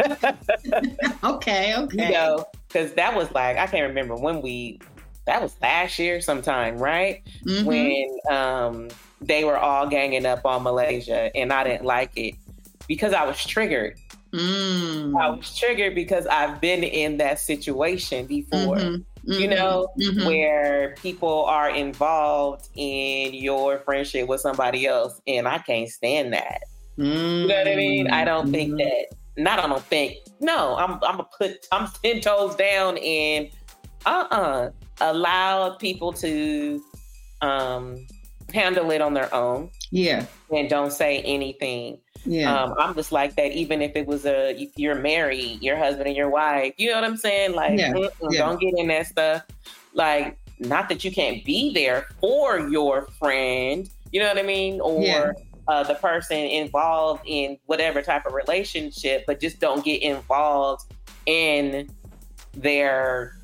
[1.23, 1.75] okay.
[1.91, 4.79] You know, because that was like I can't remember when we.
[5.25, 7.21] That was last year sometime, right?
[7.45, 7.65] Mm-hmm.
[7.65, 8.87] When um
[9.21, 12.35] they were all ganging up on Malaysia, and I didn't like it
[12.87, 13.97] because I was triggered.
[14.31, 15.19] Mm.
[15.19, 18.77] I was triggered because I've been in that situation before.
[18.77, 19.01] Mm-hmm.
[19.29, 19.41] Mm-hmm.
[19.41, 20.25] You know, mm-hmm.
[20.25, 26.61] where people are involved in your friendship with somebody else, and I can't stand that.
[27.05, 28.09] You know what I mean?
[28.11, 28.77] I don't think mm-hmm.
[28.77, 29.17] that.
[29.37, 30.17] Not I don't think.
[30.39, 30.93] No, I'm.
[30.95, 31.67] I'm gonna put.
[31.71, 33.49] I'm ten toes down and
[34.05, 34.69] uh uh-uh, uh
[35.01, 36.81] allow people to
[37.41, 38.05] um
[38.53, 39.69] handle it on their own.
[39.91, 40.25] Yeah.
[40.51, 41.99] And don't say anything.
[42.25, 42.53] Yeah.
[42.53, 46.07] Um, I'm just like that, even if it was a, if you're married, your husband
[46.07, 47.53] and your wife, you know what I'm saying?
[47.53, 47.93] Like, yeah.
[48.29, 48.39] yeah.
[48.39, 49.43] don't get in that stuff.
[49.93, 54.81] Like, not that you can't be there for your friend, you know what I mean?
[54.81, 55.31] Or, yeah.
[55.69, 60.91] Uh, the person involved in whatever type of relationship, but just don't get involved
[61.27, 61.87] in
[62.53, 63.37] their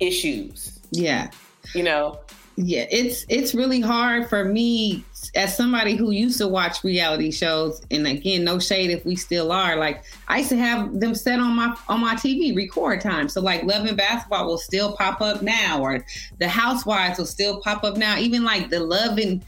[0.00, 0.80] issues.
[0.90, 1.30] Yeah.
[1.72, 2.18] You know,
[2.56, 5.04] yeah, it's it's really hard for me
[5.36, 9.52] as somebody who used to watch reality shows, and again, no shade if we still
[9.52, 9.76] are.
[9.76, 13.28] Like I used to have them set on my on my TV record time.
[13.28, 16.04] So like Love and Basketball will still pop up now, or
[16.38, 18.18] The Housewives will still pop up now.
[18.18, 19.44] Even like the Love and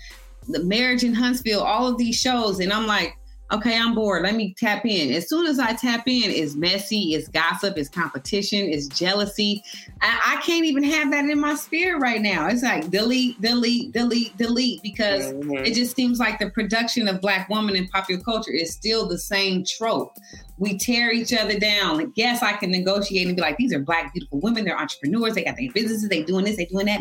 [0.48, 3.16] the Marriage in Huntsville, all of these shows, and I'm like,
[3.52, 4.22] okay, I'm bored.
[4.22, 5.12] Let me tap in.
[5.12, 9.62] As soon as I tap in, it's messy, it's gossip, it's competition, it's jealousy.
[10.00, 12.48] I, I can't even have that in my spirit right now.
[12.48, 15.64] It's like delete, delete, delete, delete, because mm-hmm.
[15.64, 19.18] it just seems like the production of Black woman in popular culture is still the
[19.18, 20.16] same trope
[20.58, 21.96] we tear each other down.
[21.96, 24.64] Like, yes, I can negotiate and be like, these are black, beautiful women.
[24.64, 25.34] They're entrepreneurs.
[25.34, 26.08] They got their businesses.
[26.08, 26.56] They doing this.
[26.56, 27.00] They doing that.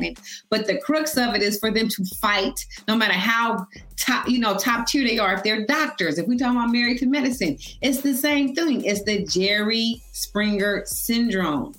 [0.49, 4.39] But the crux of it is for them to fight, no matter how top, you
[4.39, 5.33] know, top tier they are.
[5.33, 8.83] If they're doctors, if we talk about married to medicine, it's the same thing.
[8.83, 11.75] It's the Jerry Springer syndrome.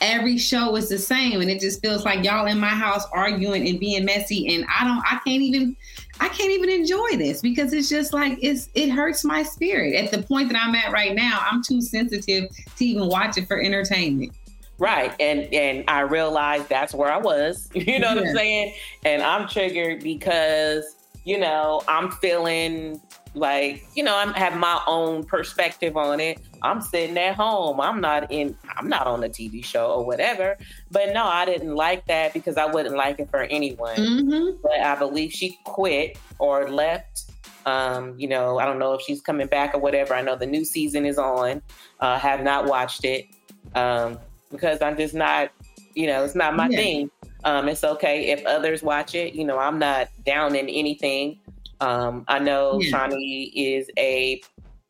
[0.00, 3.68] Every show is the same, and it just feels like y'all in my house arguing
[3.68, 4.54] and being messy.
[4.54, 5.76] And I don't, I can't even
[6.20, 9.94] I can't even enjoy this because it's just like it's it hurts my spirit.
[9.94, 13.46] At the point that I'm at right now, I'm too sensitive to even watch it
[13.48, 14.32] for entertainment.
[14.78, 15.14] Right.
[15.20, 17.68] And and I realized that's where I was.
[17.74, 18.14] You know yeah.
[18.14, 18.74] what I'm saying?
[19.04, 23.00] And I'm triggered because, you know, I'm feeling
[23.34, 26.40] like you know i have my own perspective on it.
[26.62, 27.80] I'm sitting at home.
[27.80, 30.56] I'm not in i'm not on a tv show or whatever.
[30.90, 33.96] But no i didn't like that because i wouldn't like it for anyone.
[33.96, 34.58] Mm-hmm.
[34.62, 37.24] but i believe she quit or left.
[37.66, 40.14] Um, you know i don't know if she's coming back or whatever.
[40.14, 41.60] I know the new season is on.
[42.00, 43.26] Uh, have not watched it.
[43.74, 44.18] Um,
[44.50, 45.50] because i'm just not
[45.94, 46.76] you know it's not my yeah.
[46.76, 47.10] thing.
[47.42, 48.30] Um, it's okay.
[48.30, 51.40] If others watch it you know i'm not down in anything
[51.80, 52.90] um, I know yeah.
[52.90, 54.40] Shaunie is a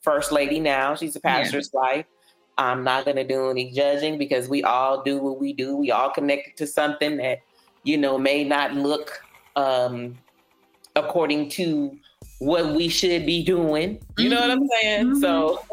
[0.03, 0.95] first lady now.
[0.95, 1.81] She's a pastor's yeah.
[1.81, 2.07] wife.
[2.57, 5.77] I'm not going to do any judging because we all do what we do.
[5.77, 7.41] We all connected to something that,
[7.83, 9.21] you know, may not look
[9.57, 10.17] um,
[10.95, 11.97] according to
[12.39, 14.01] what we should be doing.
[14.19, 14.35] You mm-hmm.
[14.35, 14.69] know what I'm mm-hmm.
[14.83, 15.07] saying?
[15.07, 15.21] Mm-hmm.
[15.21, 15.65] So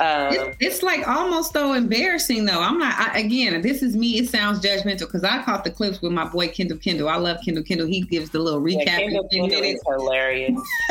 [0.00, 2.60] um, it's, it's, like almost though embarrassing though.
[2.60, 3.60] I'm not I, again.
[3.62, 4.18] This is me.
[4.18, 7.08] It sounds judgmental because I caught the clips with my boy Kendall Kendall.
[7.08, 7.86] I love Kendall Kendall.
[7.86, 8.86] He gives the little recap.
[8.86, 10.60] Yeah, Kendall, Kendall is hilarious.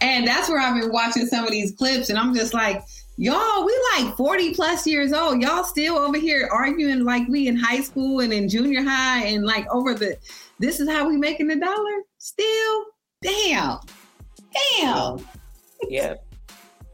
[0.00, 2.82] and that's where I've been watching some of these clips, and I'm just like,
[3.16, 5.40] Y'all, we like 40 plus years old.
[5.40, 9.44] Y'all still over here arguing like we in high school and in junior high and
[9.44, 10.18] like over the
[10.58, 12.02] this is how we making the dollar?
[12.18, 12.84] Still?
[13.22, 13.78] Damn.
[14.80, 15.18] Damn.
[15.90, 16.26] Yep.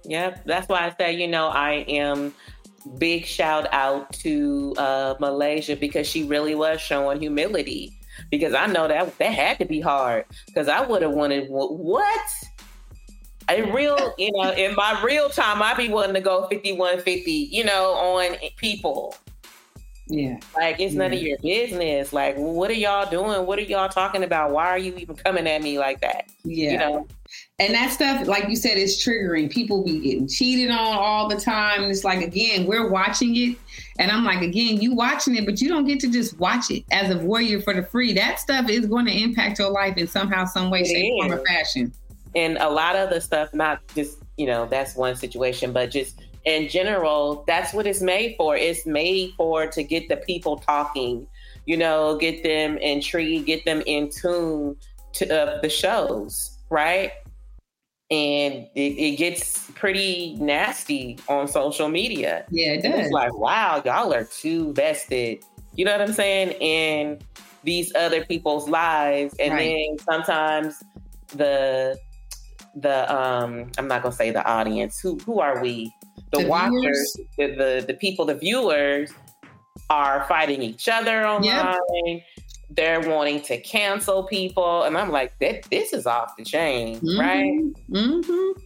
[0.04, 0.44] Yep.
[0.44, 2.34] That's why I say, you know, I am
[2.98, 7.96] big shout out to uh, Malaysia because she really was showing humility.
[8.30, 10.24] Because I know that that had to be hard.
[10.46, 12.30] Because I would have wanted what?
[13.48, 17.64] A real, you know, in my real time, I'd be willing to go 5150, you
[17.64, 19.16] know, on people.
[20.10, 20.38] Yeah.
[20.56, 20.98] Like it's yeah.
[20.98, 22.12] none of your business.
[22.12, 23.46] Like, what are y'all doing?
[23.46, 24.50] What are y'all talking about?
[24.50, 26.28] Why are you even coming at me like that?
[26.44, 26.72] Yeah.
[26.72, 27.08] You know?
[27.60, 29.50] And that stuff, like you said, is triggering.
[29.50, 31.82] People be getting cheated on all the time.
[31.82, 33.56] And it's like, again, we're watching it.
[33.98, 36.84] And I'm like, again, you watching it, but you don't get to just watch it
[36.90, 38.12] as a warrior for the free.
[38.14, 41.32] That stuff is going to impact your life in somehow, some way, It shape, form,
[41.32, 41.92] or fashion.
[42.34, 46.20] and a lot of the stuff not just you know that's one situation but just
[46.44, 48.56] in general that's what it's made for.
[48.56, 51.26] It's made for to get the people talking
[51.66, 54.74] you know get them intrigued get them in tune
[55.12, 57.12] to uh, the shows right?
[58.10, 62.44] And it, it gets pretty nasty on social media.
[62.50, 63.00] Yeah, it does.
[63.06, 65.44] it's like wow y'all are too vested.
[65.74, 66.52] You know what i'm saying?
[66.60, 67.20] In
[67.62, 69.34] these other people's lives.
[69.38, 69.74] And Right.
[69.88, 70.82] then sometimes
[71.36, 71.98] the
[72.76, 74.98] the um i'm not gonna say the audience.
[75.00, 75.92] Who who are we
[76.32, 79.12] the, The watchers the, the the people the viewers
[79.88, 82.22] are fighting each other online
[82.70, 87.60] they're wanting to cancel people and i'm like that this is off the chain right
[87.90, 88.60] Mm-hmm.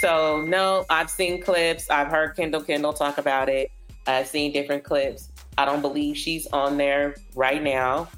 [0.00, 1.88] so no, I've seen clips.
[1.90, 3.70] I've heard Kendall Kendall talk about it.
[4.06, 5.28] I've seen different clips.
[5.58, 8.08] I don't believe she's on there right now.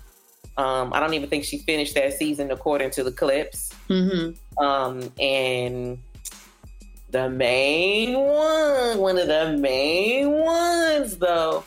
[0.56, 3.70] Um, I don't even think she finished that season according to the clips.
[3.88, 4.64] Mm-hmm.
[4.64, 5.98] Um, and
[7.12, 11.62] the main one, one of the main ones though,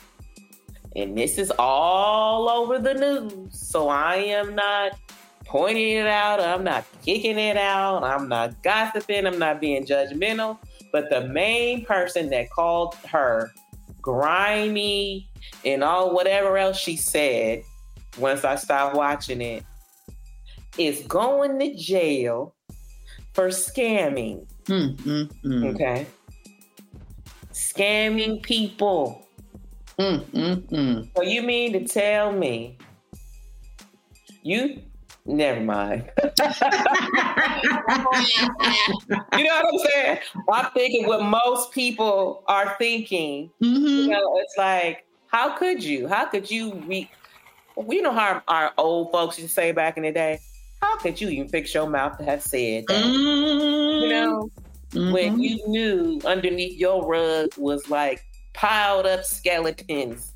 [0.96, 3.56] and this is all over the news.
[3.56, 4.98] So I am not
[5.44, 6.40] pointing it out.
[6.40, 8.02] I'm not kicking it out.
[8.02, 9.24] I'm not gossiping.
[9.24, 10.58] I'm not being judgmental.
[10.90, 13.52] But the main person that called her
[14.02, 15.28] grimy
[15.64, 17.62] and all whatever else she said
[18.18, 19.64] once I stopped watching it
[20.76, 22.54] is going to jail
[23.32, 24.46] for scamming.
[24.66, 25.64] Mm-hmm.
[25.64, 26.06] Okay.
[27.52, 29.26] Scamming people.
[29.98, 31.02] Mm-hmm.
[31.16, 32.76] So you mean to tell me
[34.42, 34.82] you
[35.24, 36.10] never mind.
[39.32, 40.18] You know what I'm saying?
[40.50, 43.50] I'm thinking what most people are thinking.
[43.60, 44.10] You mm-hmm.
[44.10, 46.06] know, it's like, how could you?
[46.06, 47.10] How could you re
[47.88, 50.40] you know how our old folks used to say back in the day,
[50.80, 53.04] how could you even fix your mouth to have said that?
[53.04, 54.50] You know,
[54.96, 55.12] Mm-hmm.
[55.12, 60.32] when you knew underneath your rug was like piled up skeletons,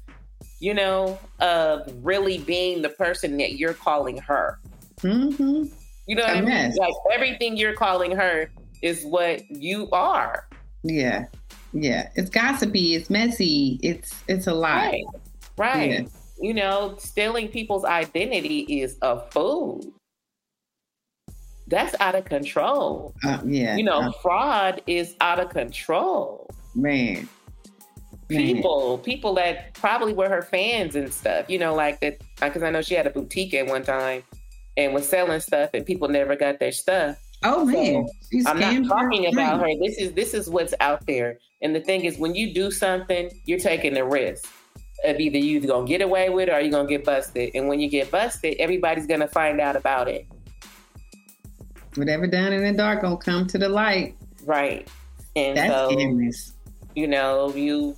[0.59, 4.59] you know, of really being the person that you're calling her.
[4.99, 5.65] Mm-hmm.
[6.07, 6.75] You know what I mean?
[6.77, 8.51] Like everything you're calling her
[8.83, 10.47] is what you are.
[10.83, 11.27] Yeah.
[11.73, 12.11] Yeah.
[12.17, 12.97] It's gossipy.
[12.97, 13.79] It's messy.
[13.83, 14.93] It's it's a lot.
[14.93, 15.05] Right.
[15.57, 15.91] Right.
[15.91, 16.07] Yeah.
[16.41, 19.81] You know, stealing people's identity is a fool.
[21.71, 23.15] That's out of control.
[23.25, 23.77] Uh, yeah.
[23.77, 26.51] You know, Uh, fraud is out of control.
[26.75, 27.29] man.
[28.29, 28.43] Man.
[28.55, 32.71] people, people that probably were her fans and stuff, you know, like that, because I
[32.71, 34.23] know she had a boutique at one time
[34.77, 37.17] and was selling stuff, and people never got their stuff.
[37.43, 38.07] Oh man.
[38.31, 39.69] She's I'm not talking her about her.
[39.83, 43.31] This is this is what's out there, and the thing is, when you do something,
[43.47, 44.49] you're taking the risk
[45.05, 47.51] of either you're gonna get away with it or you're gonna get busted.
[47.57, 50.25] And when you get busted, everybody's gonna find out about it,
[51.97, 54.17] Whatever done in the dark gonna come to the light.
[54.45, 54.89] right?
[55.37, 56.55] And That's so, scandalous.
[56.95, 57.97] you know, you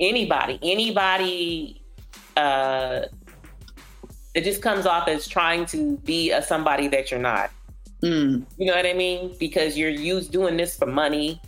[0.00, 1.82] anybody, anybody,
[2.36, 3.02] uh,
[4.34, 7.50] it just comes off as trying to be a somebody that you're not.
[8.02, 9.34] Mm, You know what I mean?
[9.40, 11.30] Because you're used doing this for money.
[11.30, 11.38] You know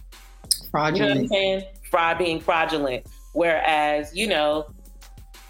[0.72, 1.28] what I'm fraudulent.
[1.30, 1.62] saying?
[1.90, 3.06] Fraud being fraudulent.
[3.32, 4.66] Whereas, you know,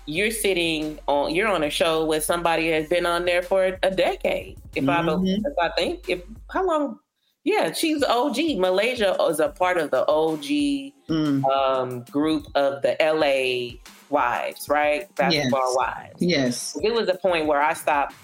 [0.07, 3.91] you're sitting on you're on a show with somebody that's been on there for a
[3.91, 4.59] decade.
[4.75, 5.23] If I Mhm.
[5.25, 6.99] be- if I think if how long
[7.45, 8.57] yeah, she's OG.
[8.59, 13.79] Malaysia is a part of the OG Mm, um, group of the LA
[14.11, 15.13] wives, right?
[15.17, 15.77] Basketball Yes.
[15.77, 16.23] wives.
[16.23, 16.79] yes.
[16.83, 18.15] There was a point where I stopped.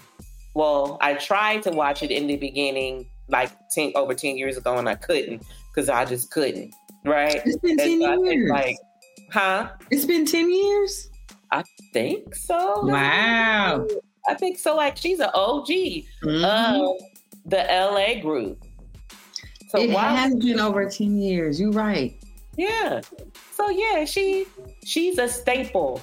[0.53, 4.77] Well, I tried to watch it in the beginning, like 10, over 10 years ago,
[4.77, 5.41] and I couldn't
[5.73, 6.73] because I just couldn't,
[7.03, 7.41] right?
[7.43, 8.49] It's been And ten so years.
[8.51, 8.75] like,
[9.31, 9.69] huh?
[9.89, 11.09] it's been ten years.
[11.51, 12.85] I think so?
[12.85, 13.87] Wow.
[14.27, 14.75] I think so.
[14.75, 16.43] Like, she's an OG Mhm.
[16.43, 16.97] of
[17.45, 18.61] the LA group.
[19.69, 20.09] So it why?
[20.13, 21.59] has been over ten years.
[21.59, 22.13] You're right.
[22.55, 23.01] Yeah.
[23.53, 24.45] So yeah, she
[24.83, 26.01] she's a staple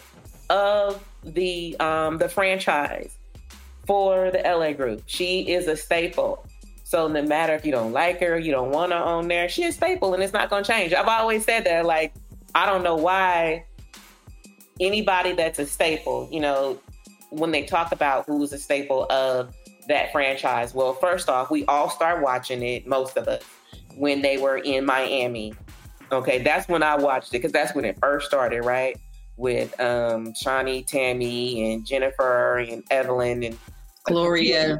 [0.50, 3.16] of the um the franchise
[3.86, 5.02] for the LA group.
[5.06, 6.46] She is a staple.
[6.84, 9.70] So no matter if you don't like her, you don't want her on there, she's
[9.70, 10.92] a staple and it's not gonna change.
[10.92, 12.12] I've always said that, like,
[12.54, 13.64] I don't know why
[14.80, 16.78] anybody that's a staple, you know,
[17.30, 19.54] when they talk about who's a staple of
[19.88, 23.42] that franchise, well, first off, we all start watching it, most of us,
[23.96, 25.54] when they were in Miami.
[26.12, 28.96] Okay, that's when I watched it because that's when it first started, right?
[29.36, 33.58] With um Shaunie, Tami, and Jennifer, and Evelyn, and
[34.04, 34.78] Gloria,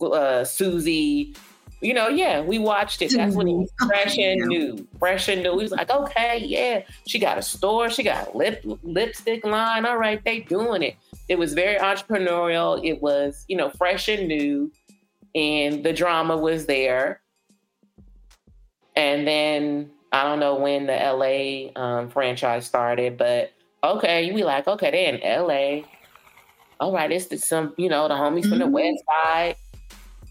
[0.00, 1.34] uh, Susie.
[1.80, 3.12] You know, yeah, we watched it.
[3.14, 5.54] That's when it was fresh and new, fresh and new.
[5.54, 9.84] We was like, okay, yeah, she got a store, she got a lip lipstick line.
[9.84, 10.96] All right, they doing it.
[11.28, 12.80] It was very entrepreneurial.
[12.82, 14.72] It was, you know, fresh and new,
[15.34, 17.20] and the drama was there.
[18.94, 23.52] And then I don't know when the LA um, franchise started, but
[23.84, 25.86] okay, we like, okay, they're in LA.
[26.80, 28.50] All right, it's the, some, you know, the homies mm-hmm.
[28.50, 28.74] from the mm-hmm.
[28.74, 29.56] West Side.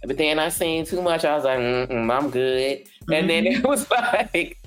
[0.06, 1.26] But then I seen too much.
[1.26, 2.80] I was like, I'm good.
[2.80, 3.14] Mm-hmm.
[3.14, 3.60] And then mm-hmm.
[3.66, 4.58] it was like,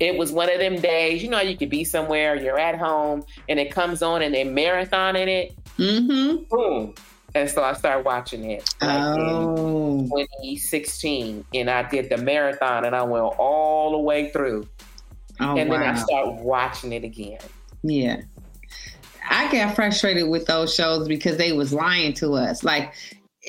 [0.00, 3.24] it was one of them days, you know, you could be somewhere, you're at home,
[3.48, 5.54] and it comes on and they're marathoning it.
[5.78, 6.44] Mm-hmm.
[6.48, 6.94] Boom.
[7.34, 10.06] And so I started watching it like oh.
[10.08, 11.44] 2016.
[11.54, 14.66] And I did the marathon and I went all the way through.
[15.40, 15.78] Oh, and wow.
[15.78, 17.38] then I started watching it again.
[17.82, 18.22] Yeah.
[19.30, 22.64] I got frustrated with those shows because they was lying to us.
[22.64, 22.94] Like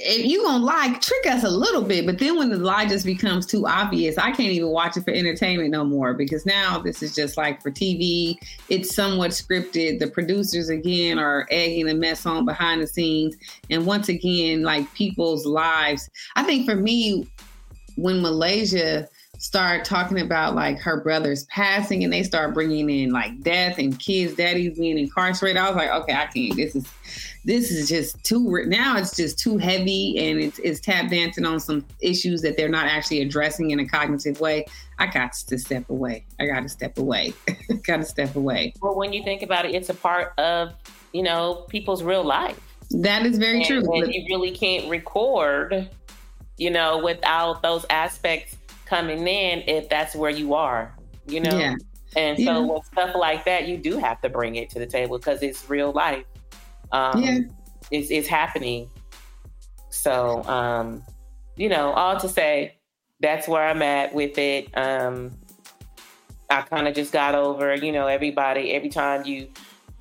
[0.02, 3.06] if you gonna lie, trick us a little bit, but then when the lie just
[3.06, 7.04] becomes too obvious, I can't even watch it for entertainment no more because now this
[7.04, 8.36] is just like for TV.
[8.70, 10.00] It's somewhat scripted.
[10.00, 13.36] The producers again are egging a mess on behind the scenes,
[13.70, 16.10] and once again, like people's lives.
[16.36, 17.28] I think for me,
[17.96, 19.08] when Malaysia
[19.40, 23.98] start talking about like her brother's passing and they start bringing in like death and
[23.98, 26.86] kids daddies being incarcerated i was like okay i can't this is
[27.50, 31.60] this is just too now it's just too heavy and it's, it's tap dancing on
[31.60, 34.66] some issues that they're not actually addressing in a cognitive way
[35.00, 37.34] i got to step away i got to step away
[37.84, 40.74] got to step away well when you think about it it's a part of
[41.14, 42.60] you know people's real life
[42.92, 45.90] that is very and, true and you really can't record
[46.58, 48.56] you know without those aspects
[48.90, 50.94] coming in if that's where you are,
[51.28, 51.58] you know?
[51.58, 51.76] Yeah.
[52.16, 52.60] And so yeah.
[52.60, 55.70] with stuff like that, you do have to bring it to the table because it's
[55.70, 56.26] real life.
[56.92, 57.40] Um, yeah.
[57.92, 58.90] It's, it's happening.
[59.90, 61.04] So, um,
[61.56, 62.76] you know, all to say,
[63.20, 64.70] that's where I'm at with it.
[64.78, 65.38] Um,
[66.50, 69.50] I kind of just got over, you know, everybody, every time you,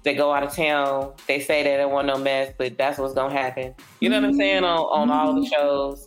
[0.05, 3.15] they go out of town, they say they don't want no mess, but that's what's
[3.15, 3.75] going to happen.
[4.01, 4.25] You know mm-hmm.
[4.25, 4.65] what I'm saying?
[4.65, 5.19] On, on mm-hmm.
[5.19, 5.53] all the mm-hmm.
[5.53, 6.07] shows.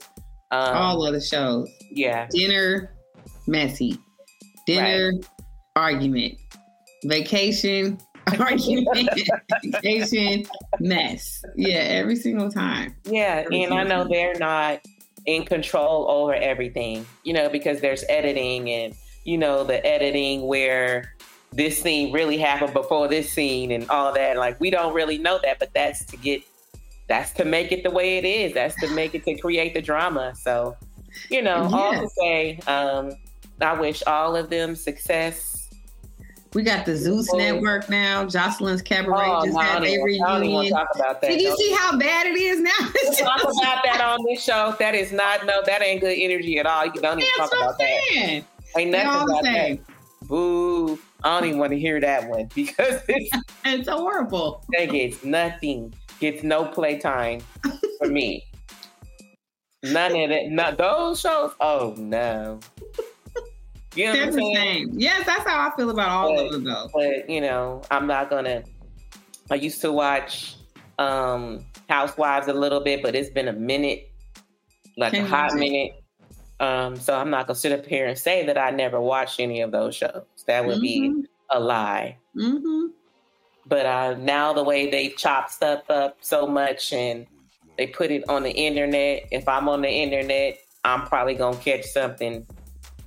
[0.51, 1.69] Um, all of the shows.
[1.91, 2.27] Yeah.
[2.29, 2.95] Dinner,
[3.47, 3.97] messy.
[4.65, 5.29] Dinner, right.
[5.75, 6.37] argument.
[7.05, 7.99] Vacation,
[8.39, 9.09] argument.
[9.63, 10.45] Vacation,
[10.79, 11.43] mess.
[11.55, 12.95] Yeah, every single time.
[13.05, 14.09] Yeah, every and I know time.
[14.09, 14.81] they're not
[15.25, 21.13] in control over everything, you know, because there's editing and, you know, the editing where
[21.51, 24.37] this scene really happened before this scene and all that.
[24.37, 26.43] Like, we don't really know that, but that's to get
[27.07, 28.53] that's to make it the way it is.
[28.53, 30.33] That's to make it to create the drama.
[30.35, 30.77] So,
[31.29, 31.77] you know, yeah.
[31.77, 33.11] all to say, um,
[33.59, 35.60] I wish all of them success.
[36.53, 37.37] We got the Zeus oh.
[37.37, 38.25] Network now.
[38.25, 40.73] Joseline's Cabaret oh, just had a reunion.
[41.21, 42.71] Did you see how bad it is now?
[43.17, 44.75] talk about that on this show.
[44.77, 45.61] That is not no.
[45.65, 46.85] That ain't good energy at all.
[46.85, 48.43] You don't even talk about that.
[48.77, 49.79] Ain't nothing about that.
[50.23, 50.99] Boo.
[51.23, 54.63] I don't even want to hear that one because it's, it's horrible.
[54.77, 57.41] That gets nothing gets no playtime
[57.97, 58.45] for me.
[59.83, 60.51] None of it.
[60.51, 61.53] Not those shows.
[61.59, 62.59] Oh no.
[63.95, 64.87] You know They're what I'm the saying?
[64.89, 64.99] same.
[64.99, 66.89] Yes, that's how I feel about all but, of them though.
[66.93, 68.63] But you know, I'm not gonna
[69.49, 70.55] I used to watch
[70.97, 74.09] um Housewives a little bit, but it's been a minute,
[74.95, 76.01] like Can a hot minute.
[76.61, 79.59] Um, so I'm not gonna sit up here and say that I never watched any
[79.59, 80.23] of those shows.
[80.47, 81.21] That would mm-hmm.
[81.21, 82.17] be a lie.
[82.37, 82.87] Mm-hmm.
[83.67, 87.27] But uh, now the way they chop stuff up so much and
[87.77, 91.83] they put it on the internet, if I'm on the internet, I'm probably gonna catch
[91.85, 92.47] something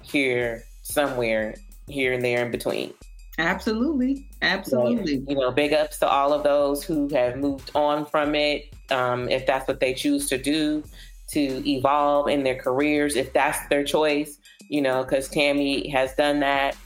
[0.03, 1.57] here somewhere
[1.89, 2.95] here and there in between.
[3.39, 5.25] Absolutely, absolutely.
[5.27, 8.73] you know, big ups to all of those who have moved on from it.
[8.91, 10.85] Um, if that's what they choose to do,
[11.31, 16.41] to evolve in their careers, if that's their choice, you know, because Tami has done
[16.41, 16.77] that.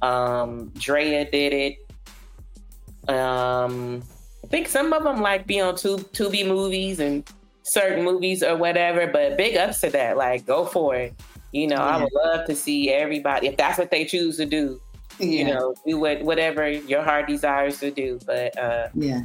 [0.00, 3.12] Um, Draya did it.
[3.12, 4.02] Um,
[4.44, 7.28] I think some of them like be on tube, Tubi movies and
[7.64, 9.06] certain movies or whatever.
[9.06, 10.16] But big ups to that.
[10.16, 11.14] Like, go for it.
[11.52, 11.96] You know, yeah.
[11.96, 14.80] I would love to see everybody if that's what they choose to do.
[15.18, 15.26] Yeah.
[15.26, 18.18] You know, do what whatever your heart desires to do.
[18.26, 19.22] But uh yeah.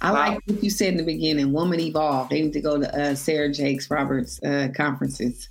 [0.00, 0.18] I wow.
[0.18, 1.52] like what you said in the beginning.
[1.52, 2.28] Woman evolve.
[2.28, 5.48] They need to go to uh, Sarah Jakes Roberts uh, conferences.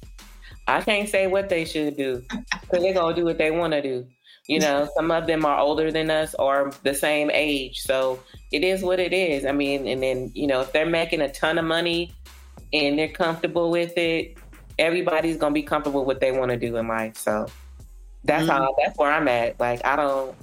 [0.68, 2.24] I can't say what they should do
[2.62, 4.08] because they're gonna do what they want to do.
[4.48, 8.20] You know, some of them are older than us or the same age, so
[8.52, 9.46] it is what it is.
[9.46, 12.14] I mean, and then you know, if they're making a ton of money
[12.72, 14.38] and they're comfortable with it,
[14.80, 17.18] everybody's gonna be comfortable with what they want to do in life.
[17.18, 17.48] So
[18.24, 18.52] that's mm-hmm.
[18.52, 19.60] how that's where I'm at.
[19.60, 20.36] Like I don't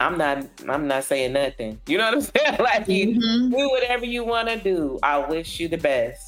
[0.00, 1.80] I'm not I'm not saying nothing.
[1.86, 2.58] You know what I'm saying?
[2.60, 3.50] like you mm-hmm.
[3.50, 4.98] do whatever you want to do.
[5.02, 6.22] I wish you the best.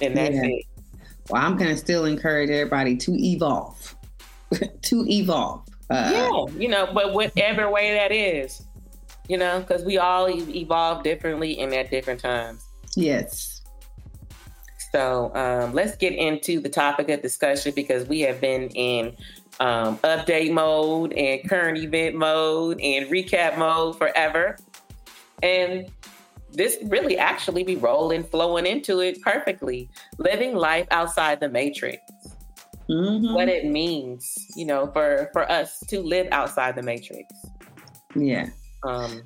[0.00, 0.44] And that's yeah.
[0.44, 0.64] it.
[1.28, 3.94] Well, I'm gonna still encourage everybody to evolve.
[4.82, 5.64] to evolve.
[5.90, 8.62] Uh, yeah, you know, but whatever way that is,
[9.28, 12.64] you know, because we all evolve differently and at different times.
[12.96, 13.49] Yes.
[14.92, 19.16] So um, let's get into the topic of discussion because we have been in
[19.60, 24.56] um, update mode and current event mode and recap mode forever.
[25.42, 25.90] And
[26.52, 29.88] this really actually be rolling, flowing into it perfectly.
[30.18, 32.02] Living life outside the matrix.
[32.88, 33.34] Mm-hmm.
[33.34, 37.32] What it means, you know, for for us to live outside the matrix.
[38.16, 38.48] Yeah.
[38.82, 39.22] Um,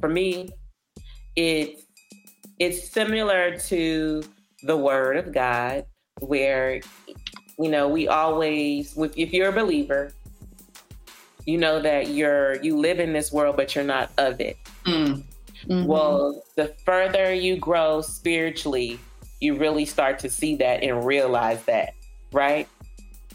[0.00, 0.48] for me,
[1.36, 1.82] it's
[2.58, 4.24] it's similar to
[4.62, 5.86] the Word of God,
[6.20, 6.80] where
[7.58, 10.12] you know, we always, if you're a believer,
[11.44, 14.56] you know that you're you live in this world, but you're not of it.
[14.86, 15.22] Mm.
[15.68, 15.86] Mm-hmm.
[15.86, 18.98] Well, the further you grow spiritually,
[19.40, 21.94] you really start to see that and realize that,
[22.32, 22.68] right?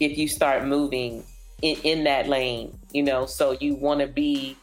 [0.00, 1.24] If you start moving
[1.62, 4.56] in, in that lane, you know, so you want to be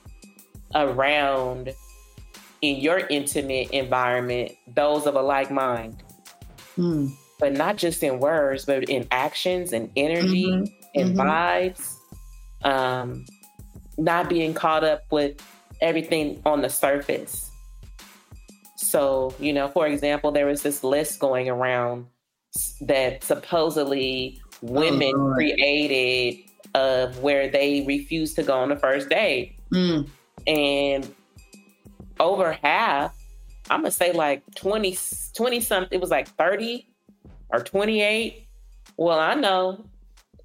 [0.74, 1.74] around
[2.62, 6.04] in your intimate environment those of a like mind.
[6.78, 11.00] Mm but not just in words, but in actions and energy mm-hmm.
[11.00, 11.22] and mm-hmm.
[11.22, 11.96] vibes.
[12.64, 13.26] Um,
[13.98, 15.38] not being caught up with
[15.82, 17.50] everything on the surface.
[18.76, 22.08] So, you know, for example, there was this list going around
[22.82, 29.58] that supposedly women oh, created of where they refused to go on the first date.
[29.72, 30.10] Mm.
[30.48, 31.16] And
[32.20, 33.15] over half,
[33.70, 34.98] I'm gonna say like 20,
[35.34, 36.88] 20 something, it was like 30
[37.50, 38.48] or 28.
[38.98, 39.86] Well, I know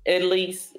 [0.06, 0.78] at least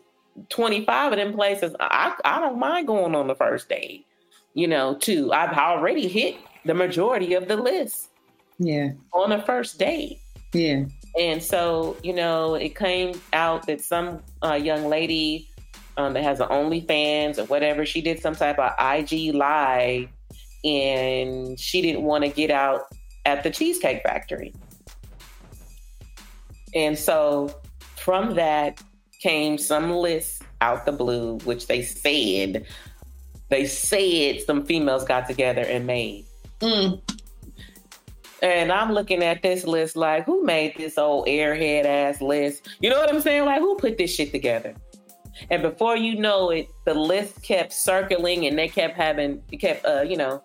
[0.49, 4.05] 25 of them places I, I don't mind going on the first date.
[4.53, 5.31] You know, too.
[5.31, 6.35] I've already hit
[6.65, 8.09] the majority of the list.
[8.59, 8.91] Yeah.
[9.13, 10.19] On the first date.
[10.53, 10.85] Yeah.
[11.17, 15.49] And so, you know, it came out that some uh, young lady
[15.97, 20.09] um, that has an OnlyFans or whatever, she did some type of IG live
[20.63, 22.81] and she didn't want to get out
[23.25, 24.53] at the Cheesecake Factory.
[26.73, 27.53] And so
[27.97, 28.81] from that
[29.21, 32.65] came some lists out the blue, which they said,
[33.49, 36.25] they said some females got together and made.
[36.59, 37.01] Mm.
[38.41, 42.67] And I'm looking at this list like, who made this old airhead ass list?
[42.79, 43.45] You know what I'm saying?
[43.45, 44.73] Like, who put this shit together?
[45.49, 50.01] And before you know it, the list kept circling and they kept having, kept, uh,
[50.01, 50.43] you know,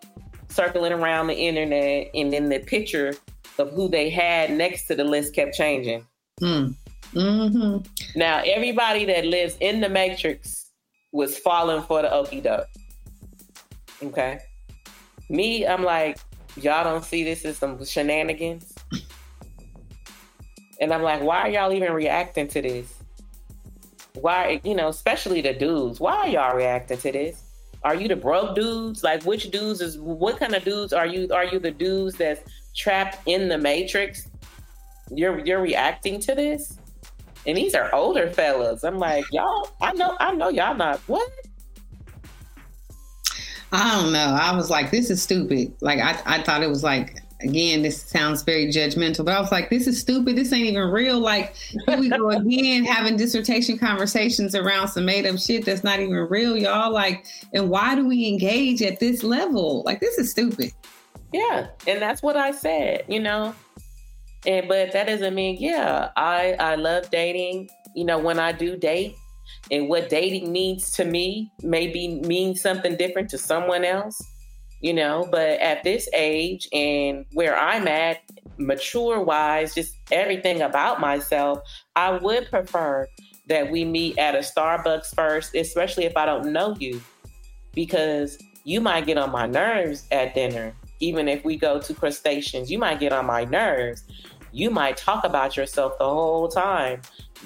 [0.49, 2.09] circling around the internet.
[2.14, 3.14] And then the picture
[3.59, 6.07] of who they had next to the list kept changing.
[6.40, 6.74] Mm.
[7.12, 8.18] Mm-hmm.
[8.18, 10.70] Now, everybody that lives in the Matrix
[11.12, 12.66] was falling for the okey doke.
[14.03, 14.38] Okay.
[15.30, 16.18] Me, I'm like,
[16.57, 18.74] y'all don't see this as some shenanigans.
[20.80, 22.95] and I'm like, why are y'all even reacting to this?
[24.21, 27.43] Why, you know, especially the dudes, why are y'all reacting to this?
[27.83, 29.05] Are you the broke dudes?
[29.05, 31.29] Like, which dudes is what kind of dudes are you?
[31.33, 32.41] Are you the dudes that's
[32.75, 34.29] trapped in the matrix
[35.11, 36.79] you're you're reacting to this
[37.47, 41.29] and these are older fellas i'm like y'all i know i know y'all not what
[43.73, 46.83] i don't know i was like this is stupid like i, I thought it was
[46.83, 50.37] like again this sounds very judgmental but i was like this is stupid.
[50.37, 51.18] This ain't even real.
[51.18, 51.55] Like
[51.87, 56.14] here we go again having dissertation conversations around some made up shit that's not even
[56.30, 56.93] real y'all.
[56.93, 59.82] Like and why do we engage at this level?
[59.84, 60.72] Like this is stupid.
[61.32, 63.55] Yeah and that's what i said you know?
[64.47, 67.68] And but that doesn't mean, yeah, I I love dating.
[67.95, 69.16] You know, when I do date,
[69.70, 74.20] and what dating means to me maybe means something different to someone else.
[74.87, 78.18] You know, but at this age and where I'm at,
[78.57, 81.59] mature wise, just everything about myself,
[81.97, 83.09] I would prefer
[83.49, 87.03] that we meet at a Starbucks first, especially if I don't know you,
[87.74, 90.72] because you might get on my nerves at dinner.
[91.01, 94.05] Even if we go to crustaceans, you might get on my nerves
[94.53, 97.03] you might talk about yourself the whole time.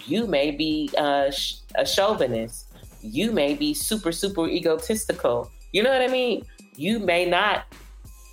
[0.07, 1.33] You may be uh,
[1.75, 2.73] a chauvinist.
[3.01, 5.51] You may be super, super egotistical.
[5.73, 6.45] You know what I mean?
[6.81, 7.65] You may not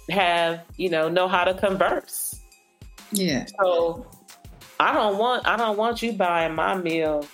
[0.10, 2.40] have, you know, know how to converse.
[3.12, 3.46] Yeah.
[3.60, 4.10] So
[4.80, 7.26] I don't want I don't want you buying my meal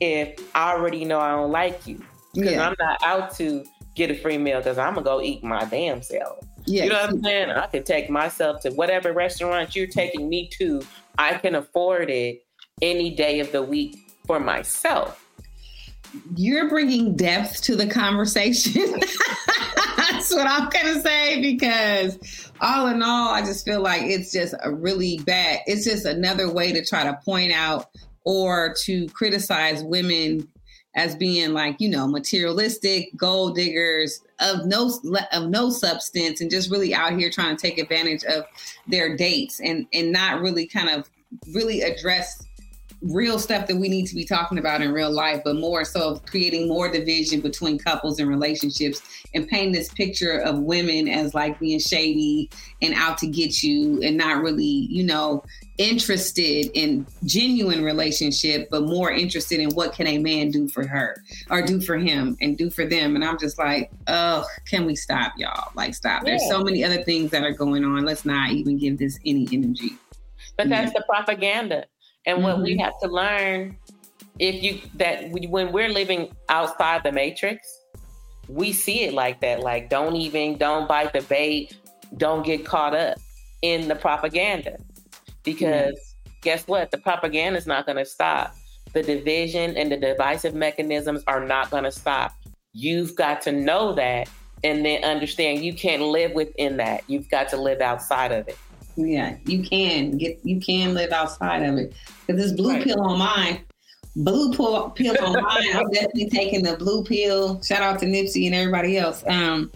[0.00, 2.04] if I already know I don't like you.
[2.34, 2.66] Because yeah.
[2.66, 3.64] I'm not out to
[3.94, 6.44] get a free meal because I'm gonna go eat my damn self.
[6.66, 6.86] Yes.
[6.86, 7.50] You know what I'm saying?
[7.50, 10.82] I can take myself to whatever restaurant you're taking me to.
[11.16, 12.44] I can afford it
[12.82, 13.96] any day of the week
[14.26, 15.24] for myself.
[16.34, 19.00] You're bringing depth to the conversation.
[20.28, 24.56] That's what I'm gonna say because all in all, I just feel like it's just
[24.60, 25.60] a really bad.
[25.66, 27.86] It's just another way to try to point out
[28.24, 30.48] or to criticize women
[30.96, 34.90] as being like you know materialistic gold diggers of no
[35.32, 38.46] of no substance and just really out here trying to take advantage of
[38.88, 41.08] their dates and and not really kind of
[41.54, 42.44] really address
[43.02, 46.20] real stuff that we need to be talking about in real life, but more so
[46.26, 49.02] creating more division between couples and relationships
[49.34, 54.02] and painting this picture of women as like being shady and out to get you
[54.02, 55.44] and not really, you know,
[55.78, 61.22] interested in genuine relationship, but more interested in what can a man do for her
[61.50, 63.14] or do for him and do for them.
[63.14, 65.70] And I'm just like, oh, can we stop, y'all?
[65.74, 66.22] Like, stop.
[66.22, 66.30] Yeah.
[66.30, 68.04] There's so many other things that are going on.
[68.06, 69.96] Let's not even give this any energy.
[70.56, 71.00] But that's yeah.
[71.00, 71.84] the propaganda.
[72.26, 72.64] And what mm-hmm.
[72.64, 73.76] we have to learn,
[74.38, 77.66] if you that we, when we're living outside the matrix,
[78.48, 79.60] we see it like that.
[79.60, 81.76] Like, don't even, don't bite the bait,
[82.16, 83.18] don't get caught up
[83.62, 84.76] in the propaganda
[85.42, 86.30] because mm-hmm.
[86.42, 86.90] guess what?
[86.90, 88.54] The propaganda is not going to stop.
[88.92, 92.32] The division and the divisive mechanisms are not going to stop.
[92.72, 94.28] You've got to know that
[94.64, 97.04] and then understand you can't live within that.
[97.06, 98.58] You've got to live outside of it.
[98.96, 101.92] Yeah, you can get you can live outside of it.
[102.26, 102.82] Because this blue right.
[102.82, 103.60] pill on mine,
[104.16, 107.62] blue pill, pill on mine, I'm definitely taking the blue pill.
[107.62, 109.22] Shout out to Nipsey and everybody else.
[109.26, 109.70] Um,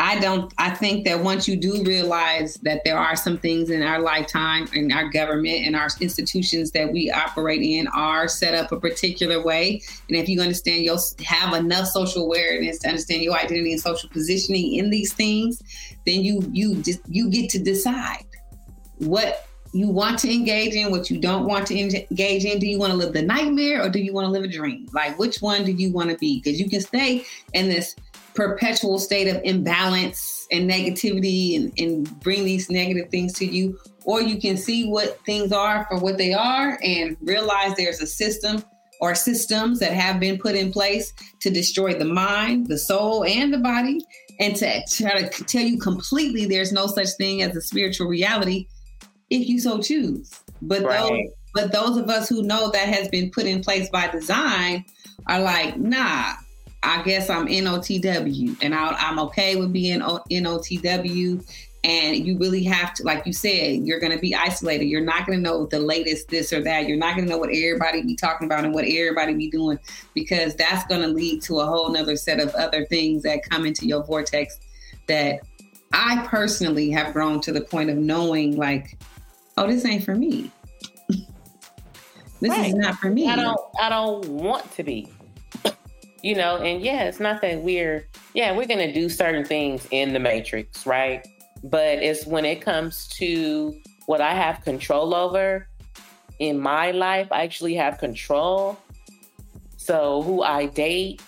[0.00, 0.50] I don't.
[0.56, 4.66] I think that once you do realize that there are some things in our lifetime,
[4.72, 9.42] in our government and our institutions that we operate in are set up a particular
[9.44, 13.80] way, and if you understand, you'll have enough social awareness to understand your identity and
[13.80, 15.62] social positioning in these things,
[16.06, 18.24] then you you just you get to decide
[18.96, 22.58] what you want to engage in, what you don't want to engage in.
[22.58, 24.88] Do you want to live the nightmare or do you want to live a dream?
[24.92, 26.40] Like, which one do you want to be?
[26.40, 27.94] Because you can stay in this
[28.34, 34.20] perpetual state of imbalance and negativity and, and bring these negative things to you, or
[34.20, 38.62] you can see what things are for what they are and realize there's a system
[39.00, 43.52] or systems that have been put in place to destroy the mind, the soul, and
[43.52, 43.98] the body,
[44.40, 48.66] and to try to tell you completely there's no such thing as a spiritual reality
[49.30, 50.40] if you so choose.
[50.60, 51.00] But right.
[51.00, 54.84] those but those of us who know that has been put in place by design
[55.26, 56.34] are like, nah,
[56.82, 61.44] I guess I'm NOTW and I, am okay with being NOTW.
[61.82, 64.84] And you really have to, like you said, you're going to be isolated.
[64.84, 66.86] You're not going to know the latest this or that.
[66.86, 69.78] You're not going to know what everybody be talking about and what everybody be doing
[70.12, 73.64] because that's going to lead to a whole nother set of other things that come
[73.64, 74.60] into your vortex
[75.06, 75.40] that
[75.92, 78.98] I personally have grown to the point of knowing like,
[79.60, 80.50] oh, this ain't for me.
[81.08, 82.68] this right.
[82.68, 83.28] is not for me.
[83.28, 85.12] I don't I don't want to be
[86.22, 89.86] you know, and yeah, it's not that we're, yeah, we're going to do certain things
[89.90, 91.26] in the matrix, right?
[91.64, 93.74] But it's when it comes to
[94.06, 95.68] what I have control over
[96.38, 98.78] in my life, I actually have control.
[99.76, 101.22] So who I date,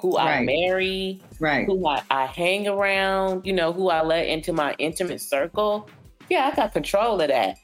[0.00, 0.40] who right.
[0.40, 1.66] I marry, right.
[1.66, 5.88] who I, I hang around, you know, who I let into my intimate circle.
[6.28, 7.58] Yeah, I got control of that.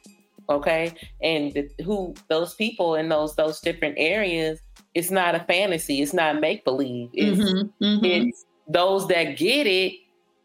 [0.48, 0.92] Okay.
[1.22, 4.60] And the, who those people in those those different areas
[4.94, 6.00] it's not a fantasy.
[6.00, 7.10] It's not make believe.
[7.12, 8.04] It's, mm-hmm, mm-hmm.
[8.04, 9.94] it's those that get it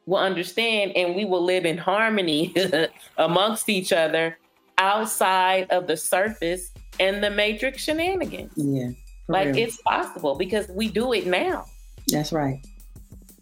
[0.05, 2.53] will understand, and we will live in harmony
[3.17, 4.37] amongst each other
[4.79, 8.51] outside of the surface and the matrix shenanigans.
[8.55, 8.89] Yeah,
[9.27, 9.57] like real.
[9.57, 11.65] it's possible because we do it now.
[12.07, 12.59] That's right.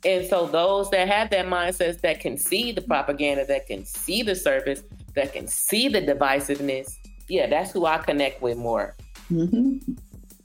[0.05, 4.21] And so those that have that mindset that can see the propaganda, that can see
[4.21, 4.83] the surface,
[5.17, 6.95] that can see the divisiveness,
[7.27, 8.95] yeah, that's who I connect with more.
[9.31, 9.93] Mm-hmm.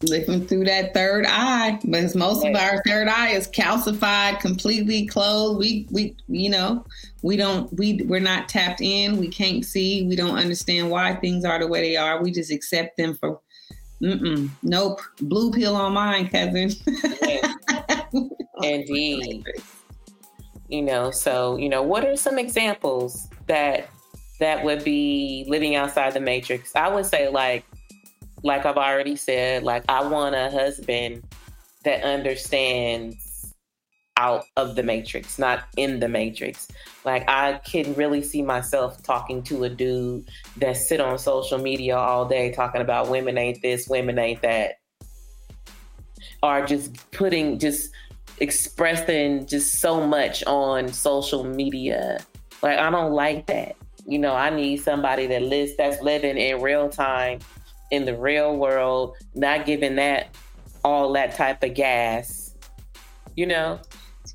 [0.05, 5.61] Looking through that third eye because most of our third eye is calcified completely closed.
[5.61, 6.85] We we you know
[7.23, 9.19] we don't we we're not tapped in.
[9.19, 10.05] We can't see.
[10.09, 12.21] We don't understand why things are the way they are.
[12.21, 13.41] We just accept them for
[14.03, 15.01] mm nope.
[15.21, 16.73] Blue pill on mine cousin.
[18.65, 19.47] Indeed.
[20.69, 23.89] You know so you know what are some examples that
[24.43, 27.65] that would be living outside the matrix i would say like
[28.43, 31.23] like I've already said, like I want a husband
[31.85, 33.55] that understands
[34.17, 36.69] out of the matrix, not in the matrix.
[37.05, 40.29] Like I can really see myself talking to a dude
[40.59, 44.75] that sit on social media all day talking about women ain't this, women ain't that.
[46.43, 47.91] Or just putting just
[48.39, 52.19] expressing just so much on social media.
[52.63, 53.77] Like I don't like that.
[54.07, 57.39] You know, I need somebody that lives that's living in real time
[57.91, 60.35] in the real world, not giving that
[60.85, 62.55] all that type of gas.
[63.37, 63.81] You know?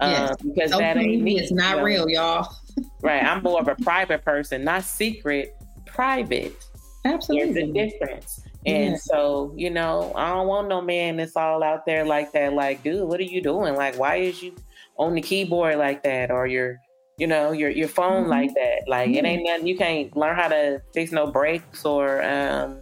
[0.02, 0.32] Yes.
[0.32, 1.40] Uh, because that ain't me.
[1.40, 1.84] It's not you know?
[1.84, 2.56] real, y'all.
[3.02, 3.24] right.
[3.24, 5.56] I'm more of a private person, not secret,
[5.86, 6.56] private.
[7.04, 7.54] Absolutely.
[7.54, 8.42] There's a difference.
[8.66, 8.98] And yeah.
[8.98, 12.54] so, you know, I don't want no man that's all out there like that.
[12.54, 13.76] Like, dude, what are you doing?
[13.76, 14.56] Like, why is you
[14.98, 16.32] on the keyboard like that?
[16.32, 16.80] Or your,
[17.18, 18.32] you know, your your phone mm-hmm.
[18.32, 18.84] like that?
[18.88, 19.26] Like, mm-hmm.
[19.26, 19.68] it ain't nothing.
[19.68, 22.82] You can't learn how to fix no brakes or, um,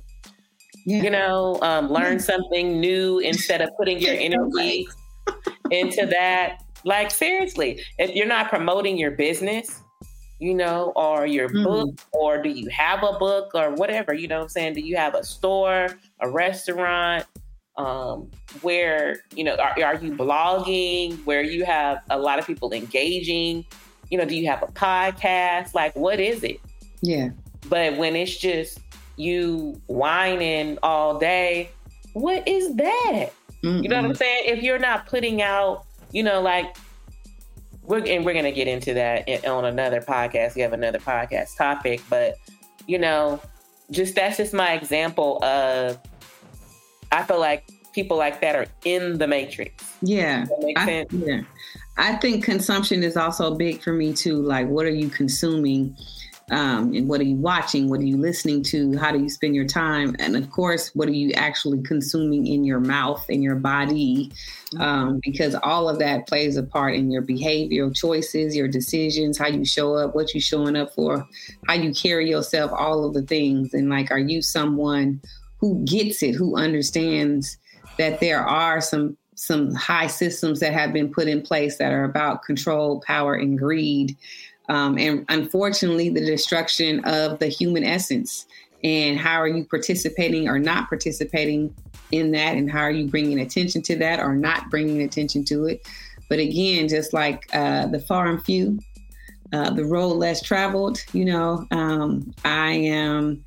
[0.85, 1.03] yeah.
[1.03, 2.19] you know, um, learn yeah.
[2.19, 4.87] something new instead of putting your energy
[5.71, 6.63] into that.
[6.83, 9.81] Like, seriously, if you're not promoting your business,
[10.39, 11.63] you know, or your mm-hmm.
[11.63, 14.13] book, or do you have a book or whatever?
[14.13, 14.73] You know what I'm saying?
[14.73, 17.25] Do you have a store, a restaurant,
[17.77, 18.29] um,
[18.61, 23.65] where, you know, are, are you blogging, where you have a lot of people engaging?
[24.09, 25.73] You know, do you have a podcast?
[25.73, 26.59] Like, what is it?
[27.01, 27.29] Yeah.
[27.67, 28.79] But when it's just
[29.17, 31.69] you whining all day,
[32.13, 33.29] what is that?
[33.63, 33.83] Mm-mm.
[33.83, 34.43] You know what I'm saying?
[34.45, 36.75] If you're not putting out, you know, like
[37.83, 40.55] we're and we're gonna get into that in, on another podcast.
[40.55, 42.35] We have another podcast topic, but
[42.87, 43.41] you know,
[43.91, 45.99] just that's just my example of.
[47.11, 49.93] I feel like people like that are in the matrix.
[50.01, 50.45] Yeah,
[50.75, 51.41] I, yeah.
[51.97, 54.41] I think consumption is also big for me too.
[54.41, 55.95] Like, what are you consuming?
[56.51, 59.55] um, and what are you watching what are you listening to how do you spend
[59.55, 63.55] your time and of course what are you actually consuming in your mouth in your
[63.55, 64.31] body
[64.79, 69.47] um, because all of that plays a part in your behavioral choices your decisions how
[69.47, 71.27] you show up what you're showing up for
[71.67, 75.19] how you carry yourself all of the things and like are you someone
[75.57, 77.57] who gets it who understands
[77.97, 82.05] that there are some some high systems that have been put in place that are
[82.05, 84.17] about control power and greed
[84.69, 88.45] um, and unfortunately, the destruction of the human essence.
[88.83, 91.73] And how are you participating or not participating
[92.11, 92.55] in that?
[92.55, 95.87] And how are you bringing attention to that or not bringing attention to it?
[96.29, 98.79] But again, just like uh, the far and few,
[99.53, 103.43] uh, the road less traveled, you know, um, I am.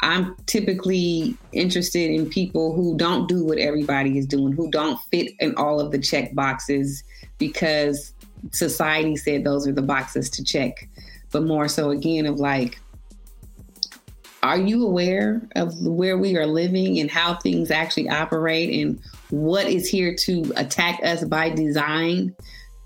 [0.00, 5.32] I'm typically interested in people who don't do what everybody is doing, who don't fit
[5.40, 7.02] in all of the check boxes
[7.38, 8.12] because
[8.52, 10.88] society said those are the boxes to check,
[11.30, 12.78] but more so again of like,
[14.42, 19.66] are you aware of where we are living and how things actually operate and what
[19.66, 22.36] is here to attack us by design?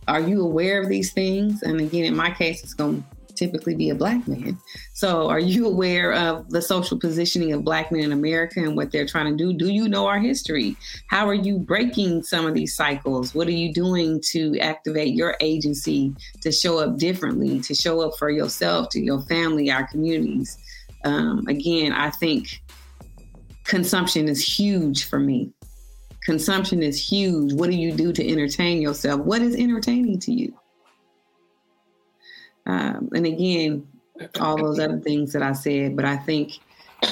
[0.06, 1.62] Are you aware of these things?
[1.64, 4.59] And again, in my case, it's going to typically be a black man.
[4.93, 8.91] So, are you aware of the social positioning of black men in America and what
[8.91, 9.53] they're trying to do?
[9.53, 10.76] Do you know our history?
[11.09, 13.34] How are you breaking some of these cycles?
[13.34, 18.18] What are you doing to activate your agency to show up differently, to show up
[18.18, 20.59] for yourself, to your family, our communities?
[21.05, 22.61] Um, again, I think
[23.64, 25.53] consumption is huge for me.
[26.24, 27.53] Consumption is huge.
[27.53, 29.20] What do you do to entertain yourself?
[29.20, 30.57] What is entertaining to you?
[32.69, 33.87] Um, and again,
[34.41, 36.59] all those other things that I said, but I think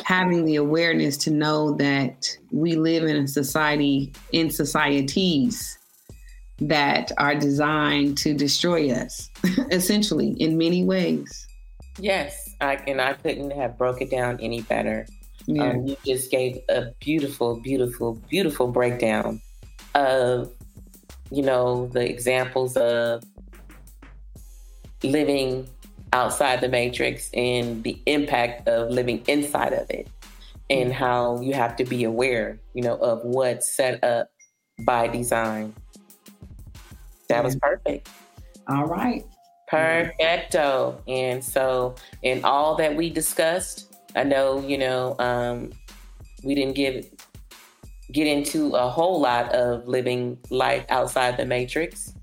[0.05, 5.79] having the awareness to know that we live in a society, in societies
[6.59, 9.31] that are designed to destroy us,
[9.71, 11.47] essentially, in many ways.
[11.99, 15.07] Yes, I, and I couldn't have broke it down any better.
[15.47, 15.71] Yeah.
[15.71, 19.41] Um, you just gave a beautiful, beautiful, beautiful breakdown
[19.95, 20.53] of,
[21.31, 23.23] you know, the examples of
[25.03, 25.69] living
[26.13, 30.09] outside the matrix and the impact of living inside of it
[30.71, 34.31] and how you have to be aware, you know, of what's set up
[34.81, 35.75] by design.
[37.29, 38.09] That was perfect.
[38.69, 39.25] All right.
[39.69, 41.03] Perfecto.
[41.09, 45.73] And so, in all that we discussed, I know, you know, um,
[46.45, 47.07] we didn't give
[48.13, 52.15] get into a whole lot of living life outside the matrix.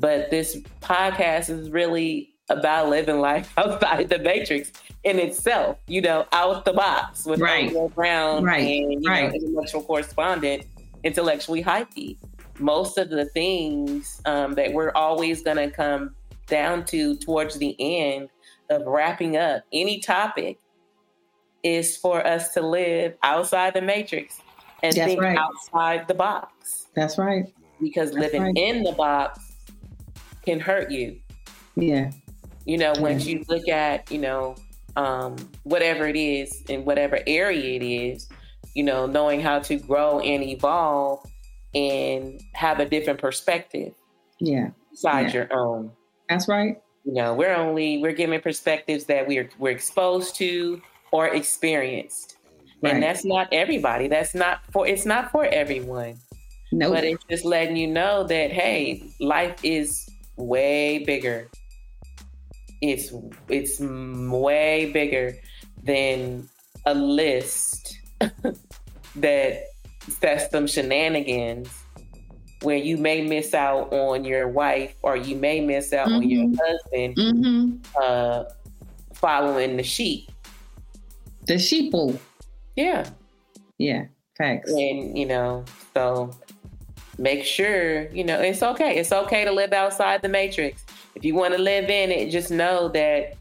[0.00, 4.72] But this podcast is really about living life outside the matrix
[5.04, 7.74] in itself, you know, out the box with right.
[7.94, 8.60] Brown right.
[8.60, 9.28] and you right.
[9.28, 10.64] know, intellectual correspondent,
[11.04, 12.16] intellectually hypey.
[12.58, 16.14] Most of the things um, that we're always going to come
[16.46, 18.28] down to towards the end
[18.70, 20.58] of wrapping up any topic
[21.62, 24.40] is for us to live outside the matrix
[24.82, 25.38] and That's think right.
[25.38, 26.88] outside the box.
[26.94, 27.52] That's right.
[27.80, 28.56] Because That's living right.
[28.56, 29.47] in the box
[30.48, 31.18] can hurt you.
[31.76, 32.10] Yeah.
[32.64, 34.56] You know, once you look at, you know,
[34.96, 38.28] um, whatever it is in whatever area it is,
[38.74, 41.24] you know, knowing how to grow and evolve
[41.74, 43.92] and have a different perspective
[44.40, 44.70] Yeah.
[44.90, 45.40] besides Yeah.
[45.40, 45.90] your own.
[46.28, 46.80] That's right.
[47.04, 50.80] You know, we're only we're given perspectives that we're we're exposed to
[51.12, 52.36] or experienced.
[52.82, 52.94] Right.
[52.94, 54.08] And that's not everybody.
[54.08, 56.16] That's not for it's not for everyone.
[56.72, 56.92] Nope.
[56.94, 60.07] But it's just letting you know that hey, life is
[60.38, 61.48] way bigger.
[62.80, 63.12] It's
[63.48, 65.34] it's way bigger
[65.82, 66.48] than
[66.86, 67.98] a list
[69.16, 69.64] that
[70.20, 71.68] that's some shenanigans
[72.62, 76.44] where you may miss out on your wife or you may miss out on your
[76.46, 76.56] Mhm.
[76.60, 77.76] husband mm-hmm.
[78.00, 78.44] uh
[79.14, 80.30] following the sheep.
[81.46, 82.18] The sheeple.
[82.76, 83.08] Yeah.
[83.78, 84.06] Yeah.
[84.36, 84.70] Facts.
[84.70, 85.64] And you know,
[85.94, 86.30] so
[87.18, 88.96] make sure, you know, it's okay.
[88.98, 90.84] It's okay to live outside the matrix.
[91.14, 93.34] If you want to live in it, just know that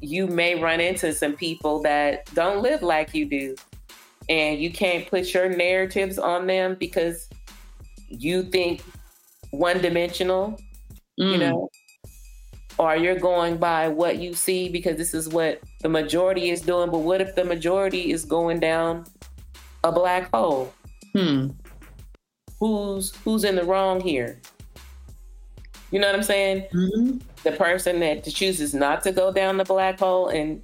[0.00, 3.56] you may run into some people that don't live like you do.
[4.28, 7.28] And you can't put your narratives on them because
[8.08, 8.82] you think
[9.50, 10.58] one dimensional,
[11.16, 11.40] you Mm.
[11.40, 11.70] know,
[12.78, 16.90] or you're going by what you see because this is what the majority is doing.
[16.90, 19.04] But what if the majority is going down
[19.84, 20.72] a black hole?
[21.14, 21.48] Hmm.
[22.64, 24.40] Who's who's in the wrong here?
[25.90, 26.66] You know what I'm saying?
[26.72, 30.62] hmm The person that chooses not to go down the black hole and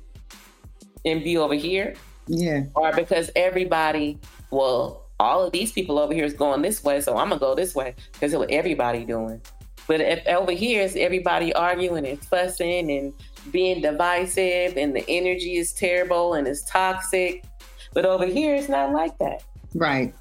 [1.04, 1.94] and be over here,
[2.26, 2.62] Yeah.
[2.74, 4.18] or because everybody,
[4.50, 7.54] well, all of these people over here is going this way, so I'm gonna go
[7.54, 9.40] this way because what everybody doing.
[9.86, 13.12] But if over here is everybody arguing and fussing and
[13.50, 17.44] being divisive, and the energy is terrible and it's toxic,
[17.92, 19.42] but over here it's not like that.
[19.74, 20.14] Right.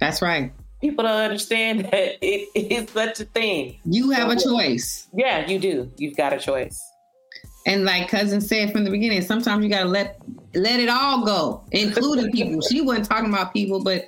[0.00, 0.52] That's right.
[0.80, 3.80] People don't understand that it is such a thing.
[3.84, 5.08] You have a choice.
[5.14, 5.90] Yeah, you do.
[5.96, 6.80] You've got a choice.
[7.66, 10.20] And like cousin said from the beginning, sometimes you gotta let
[10.54, 12.60] let it all go, including people.
[12.62, 14.06] She wasn't talking about people, but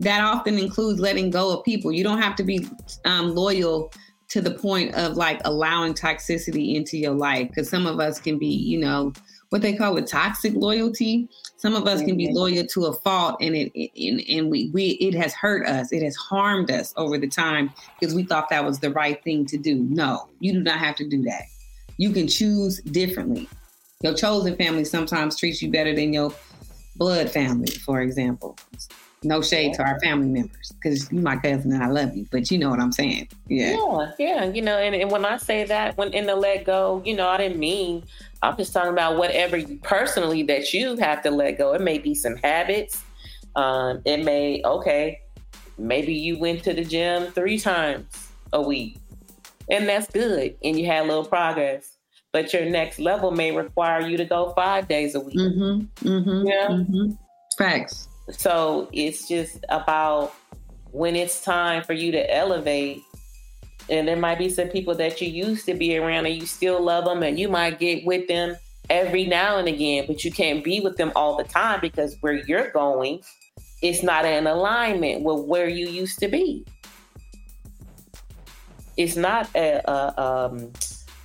[0.00, 1.90] that often includes letting go of people.
[1.90, 2.68] You don't have to be
[3.04, 3.92] um, loyal
[4.28, 8.38] to the point of like allowing toxicity into your life because some of us can
[8.38, 9.12] be, you know,
[9.50, 11.28] what they call a toxic loyalty.
[11.56, 12.34] Some of us can be Mhm.
[12.34, 15.92] loyal to a fault, and it, it and, and we we it has hurt us.
[15.92, 19.46] It has harmed us over the time because we thought that was the right thing
[19.46, 19.86] to do.
[19.88, 21.44] No, you do not have to do that.
[21.96, 23.48] You can choose differently.
[24.02, 26.32] Your chosen family sometimes treats you better than your
[26.96, 28.56] blood family, for example.
[29.24, 32.50] No shade to our family members because you my cousin and I love you, but
[32.52, 33.28] you know what I'm saying.
[33.48, 33.72] Yeah.
[33.76, 34.44] Yeah, yeah.
[34.44, 37.28] You know, and, and when I say that, when in the let go, you know,
[37.28, 38.04] I didn't mean.
[38.42, 41.72] I'm just talking about whatever you- personally that you have to let go.
[41.74, 43.02] It may be some habits.
[43.56, 45.20] Um, it may okay,
[45.76, 48.98] maybe you went to the gym three times a week,
[49.68, 51.96] and that's good, and you had a little progress.
[52.32, 55.36] But your next level may require you to go five days a week.
[55.36, 56.08] Mm-hmm.
[56.08, 56.46] Mm-hmm.
[56.46, 56.68] Yeah.
[56.68, 57.10] Mm-hmm.
[57.56, 58.06] Facts.
[58.30, 60.34] So it's just about
[60.90, 63.02] when it's time for you to elevate.
[63.90, 66.82] And there might be some people that you used to be around and you still
[66.82, 68.56] love them and you might get with them
[68.90, 72.34] every now and again, but you can't be with them all the time because where
[72.34, 73.22] you're going,
[73.82, 76.64] it's not in alignment with where you used to be.
[78.96, 80.72] It's not a, a um,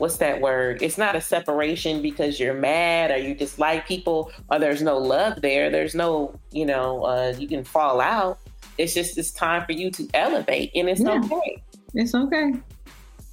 [0.04, 0.82] what's that word?
[0.82, 5.42] It's not a separation because you're mad or you dislike people or there's no love
[5.42, 5.70] there.
[5.70, 8.38] There's no, you know, uh, you can fall out.
[8.78, 11.22] It's just it's time for you to elevate, and it's Yeah.
[11.24, 11.64] okay.
[11.94, 12.52] It's okay.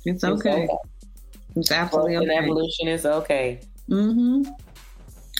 [0.04, 0.68] It's okay.
[1.56, 2.38] It's Growth absolutely and okay.
[2.38, 3.58] evolution is okay.
[3.88, 4.42] Mm-hmm.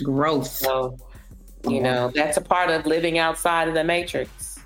[0.02, 0.48] Growth.
[0.48, 0.96] So,
[1.68, 4.58] you know, that's a part of living outside of the matrix.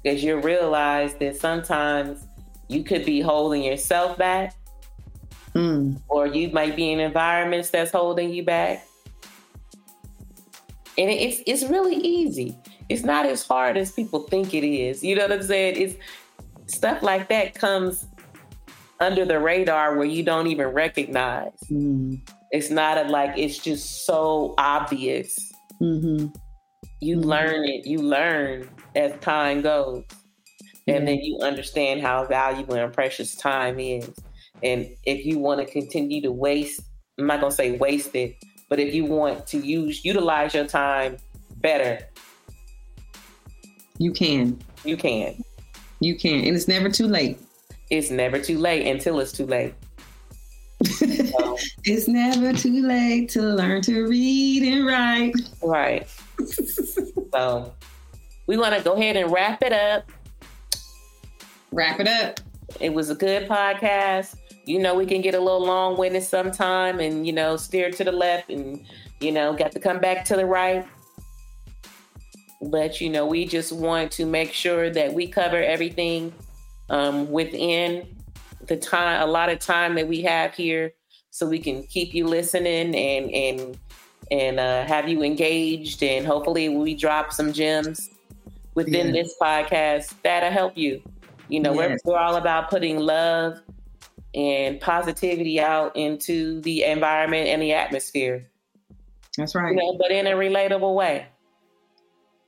[0.00, 2.28] Because you realize that sometimes
[2.74, 4.54] you could be holding yourself back,
[5.54, 6.00] Mm.
[6.08, 8.84] or you might be in environments that's holding you back.
[10.96, 12.56] And it's it's really easy.
[12.88, 15.02] It's not as hard as people think it is.
[15.02, 15.74] You know what I'm saying?
[15.80, 15.96] It's
[16.66, 18.06] stuff like that comes
[19.00, 21.52] under the radar where you don't even recognize.
[21.70, 22.20] Mm.
[22.52, 25.36] It's not a, like it's just so obvious.
[25.80, 26.26] Mm-hmm.
[27.00, 27.24] You Mhm.
[27.24, 27.86] learn it.
[27.86, 30.04] You learn as time goes,
[30.86, 31.04] and Yeah.
[31.04, 34.10] then you understand how valuable and precious time is.
[34.62, 36.80] And if you want to continue to waste,
[37.18, 38.36] I'm not gonna say waste it,
[38.68, 41.16] but if you want to use utilize your time
[41.56, 41.98] better,
[43.98, 44.58] You can.
[44.84, 45.42] you can.
[46.00, 46.44] You can.
[46.44, 47.38] And it's never too late.
[47.90, 49.74] It's never too late until it's too late.
[50.84, 55.34] So, it's never too late to learn to read and write.
[55.62, 56.06] Right.
[57.32, 57.72] so
[58.46, 60.10] we want to go ahead and wrap it up.
[61.74, 62.38] Wrap it up.
[62.78, 64.36] It was a good podcast.
[64.64, 68.04] You know, we can get a little long winded sometime and, you know, steer to
[68.04, 68.86] the left and,
[69.20, 70.86] you know, got to come back to the right.
[72.62, 76.32] But, you know, we just want to make sure that we cover everything
[76.90, 78.06] um, within
[78.68, 80.92] the time, a lot of time that we have here
[81.30, 83.78] so we can keep you listening and, and,
[84.30, 86.04] and uh, have you engaged.
[86.04, 88.10] And hopefully we drop some gems
[88.76, 89.22] within yeah.
[89.22, 91.02] this podcast that'll help you.
[91.48, 92.00] You know, yes.
[92.04, 93.60] we're, we're all about putting love
[94.34, 98.48] and positivity out into the environment and the atmosphere.
[99.36, 99.70] That's right.
[99.70, 101.26] You know, but in a relatable way.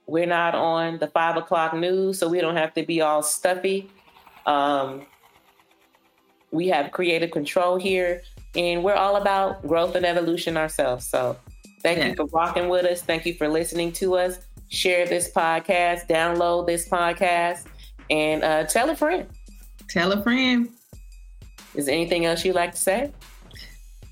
[0.09, 3.91] We're not on the five o'clock news, so we don't have to be all stuffy.
[4.47, 5.05] Um,
[6.53, 8.23] we have creative control here,
[8.55, 11.05] and we're all about growth and evolution ourselves.
[11.07, 11.37] So,
[11.83, 12.09] thank yeah.
[12.11, 13.03] you for rocking with us.
[13.03, 14.39] Thank you for listening to us.
[14.69, 17.65] Share this podcast, download this podcast,
[18.11, 19.27] and uh, tell a friend.
[19.89, 20.69] Tell a friend.
[21.75, 23.13] Is there anything else you'd like to say?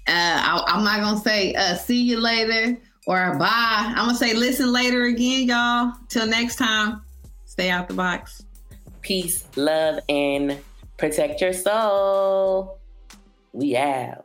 [0.07, 2.77] Uh, I, am not gonna say uh, see you later
[3.07, 3.93] or bye.
[3.97, 5.93] I'm gonna say listen later again, y'all.
[6.09, 7.03] Till next time,
[7.47, 8.45] stay out the box.
[9.01, 10.59] Peace, love, and
[10.99, 12.79] protect your soul.
[13.53, 14.23] We out.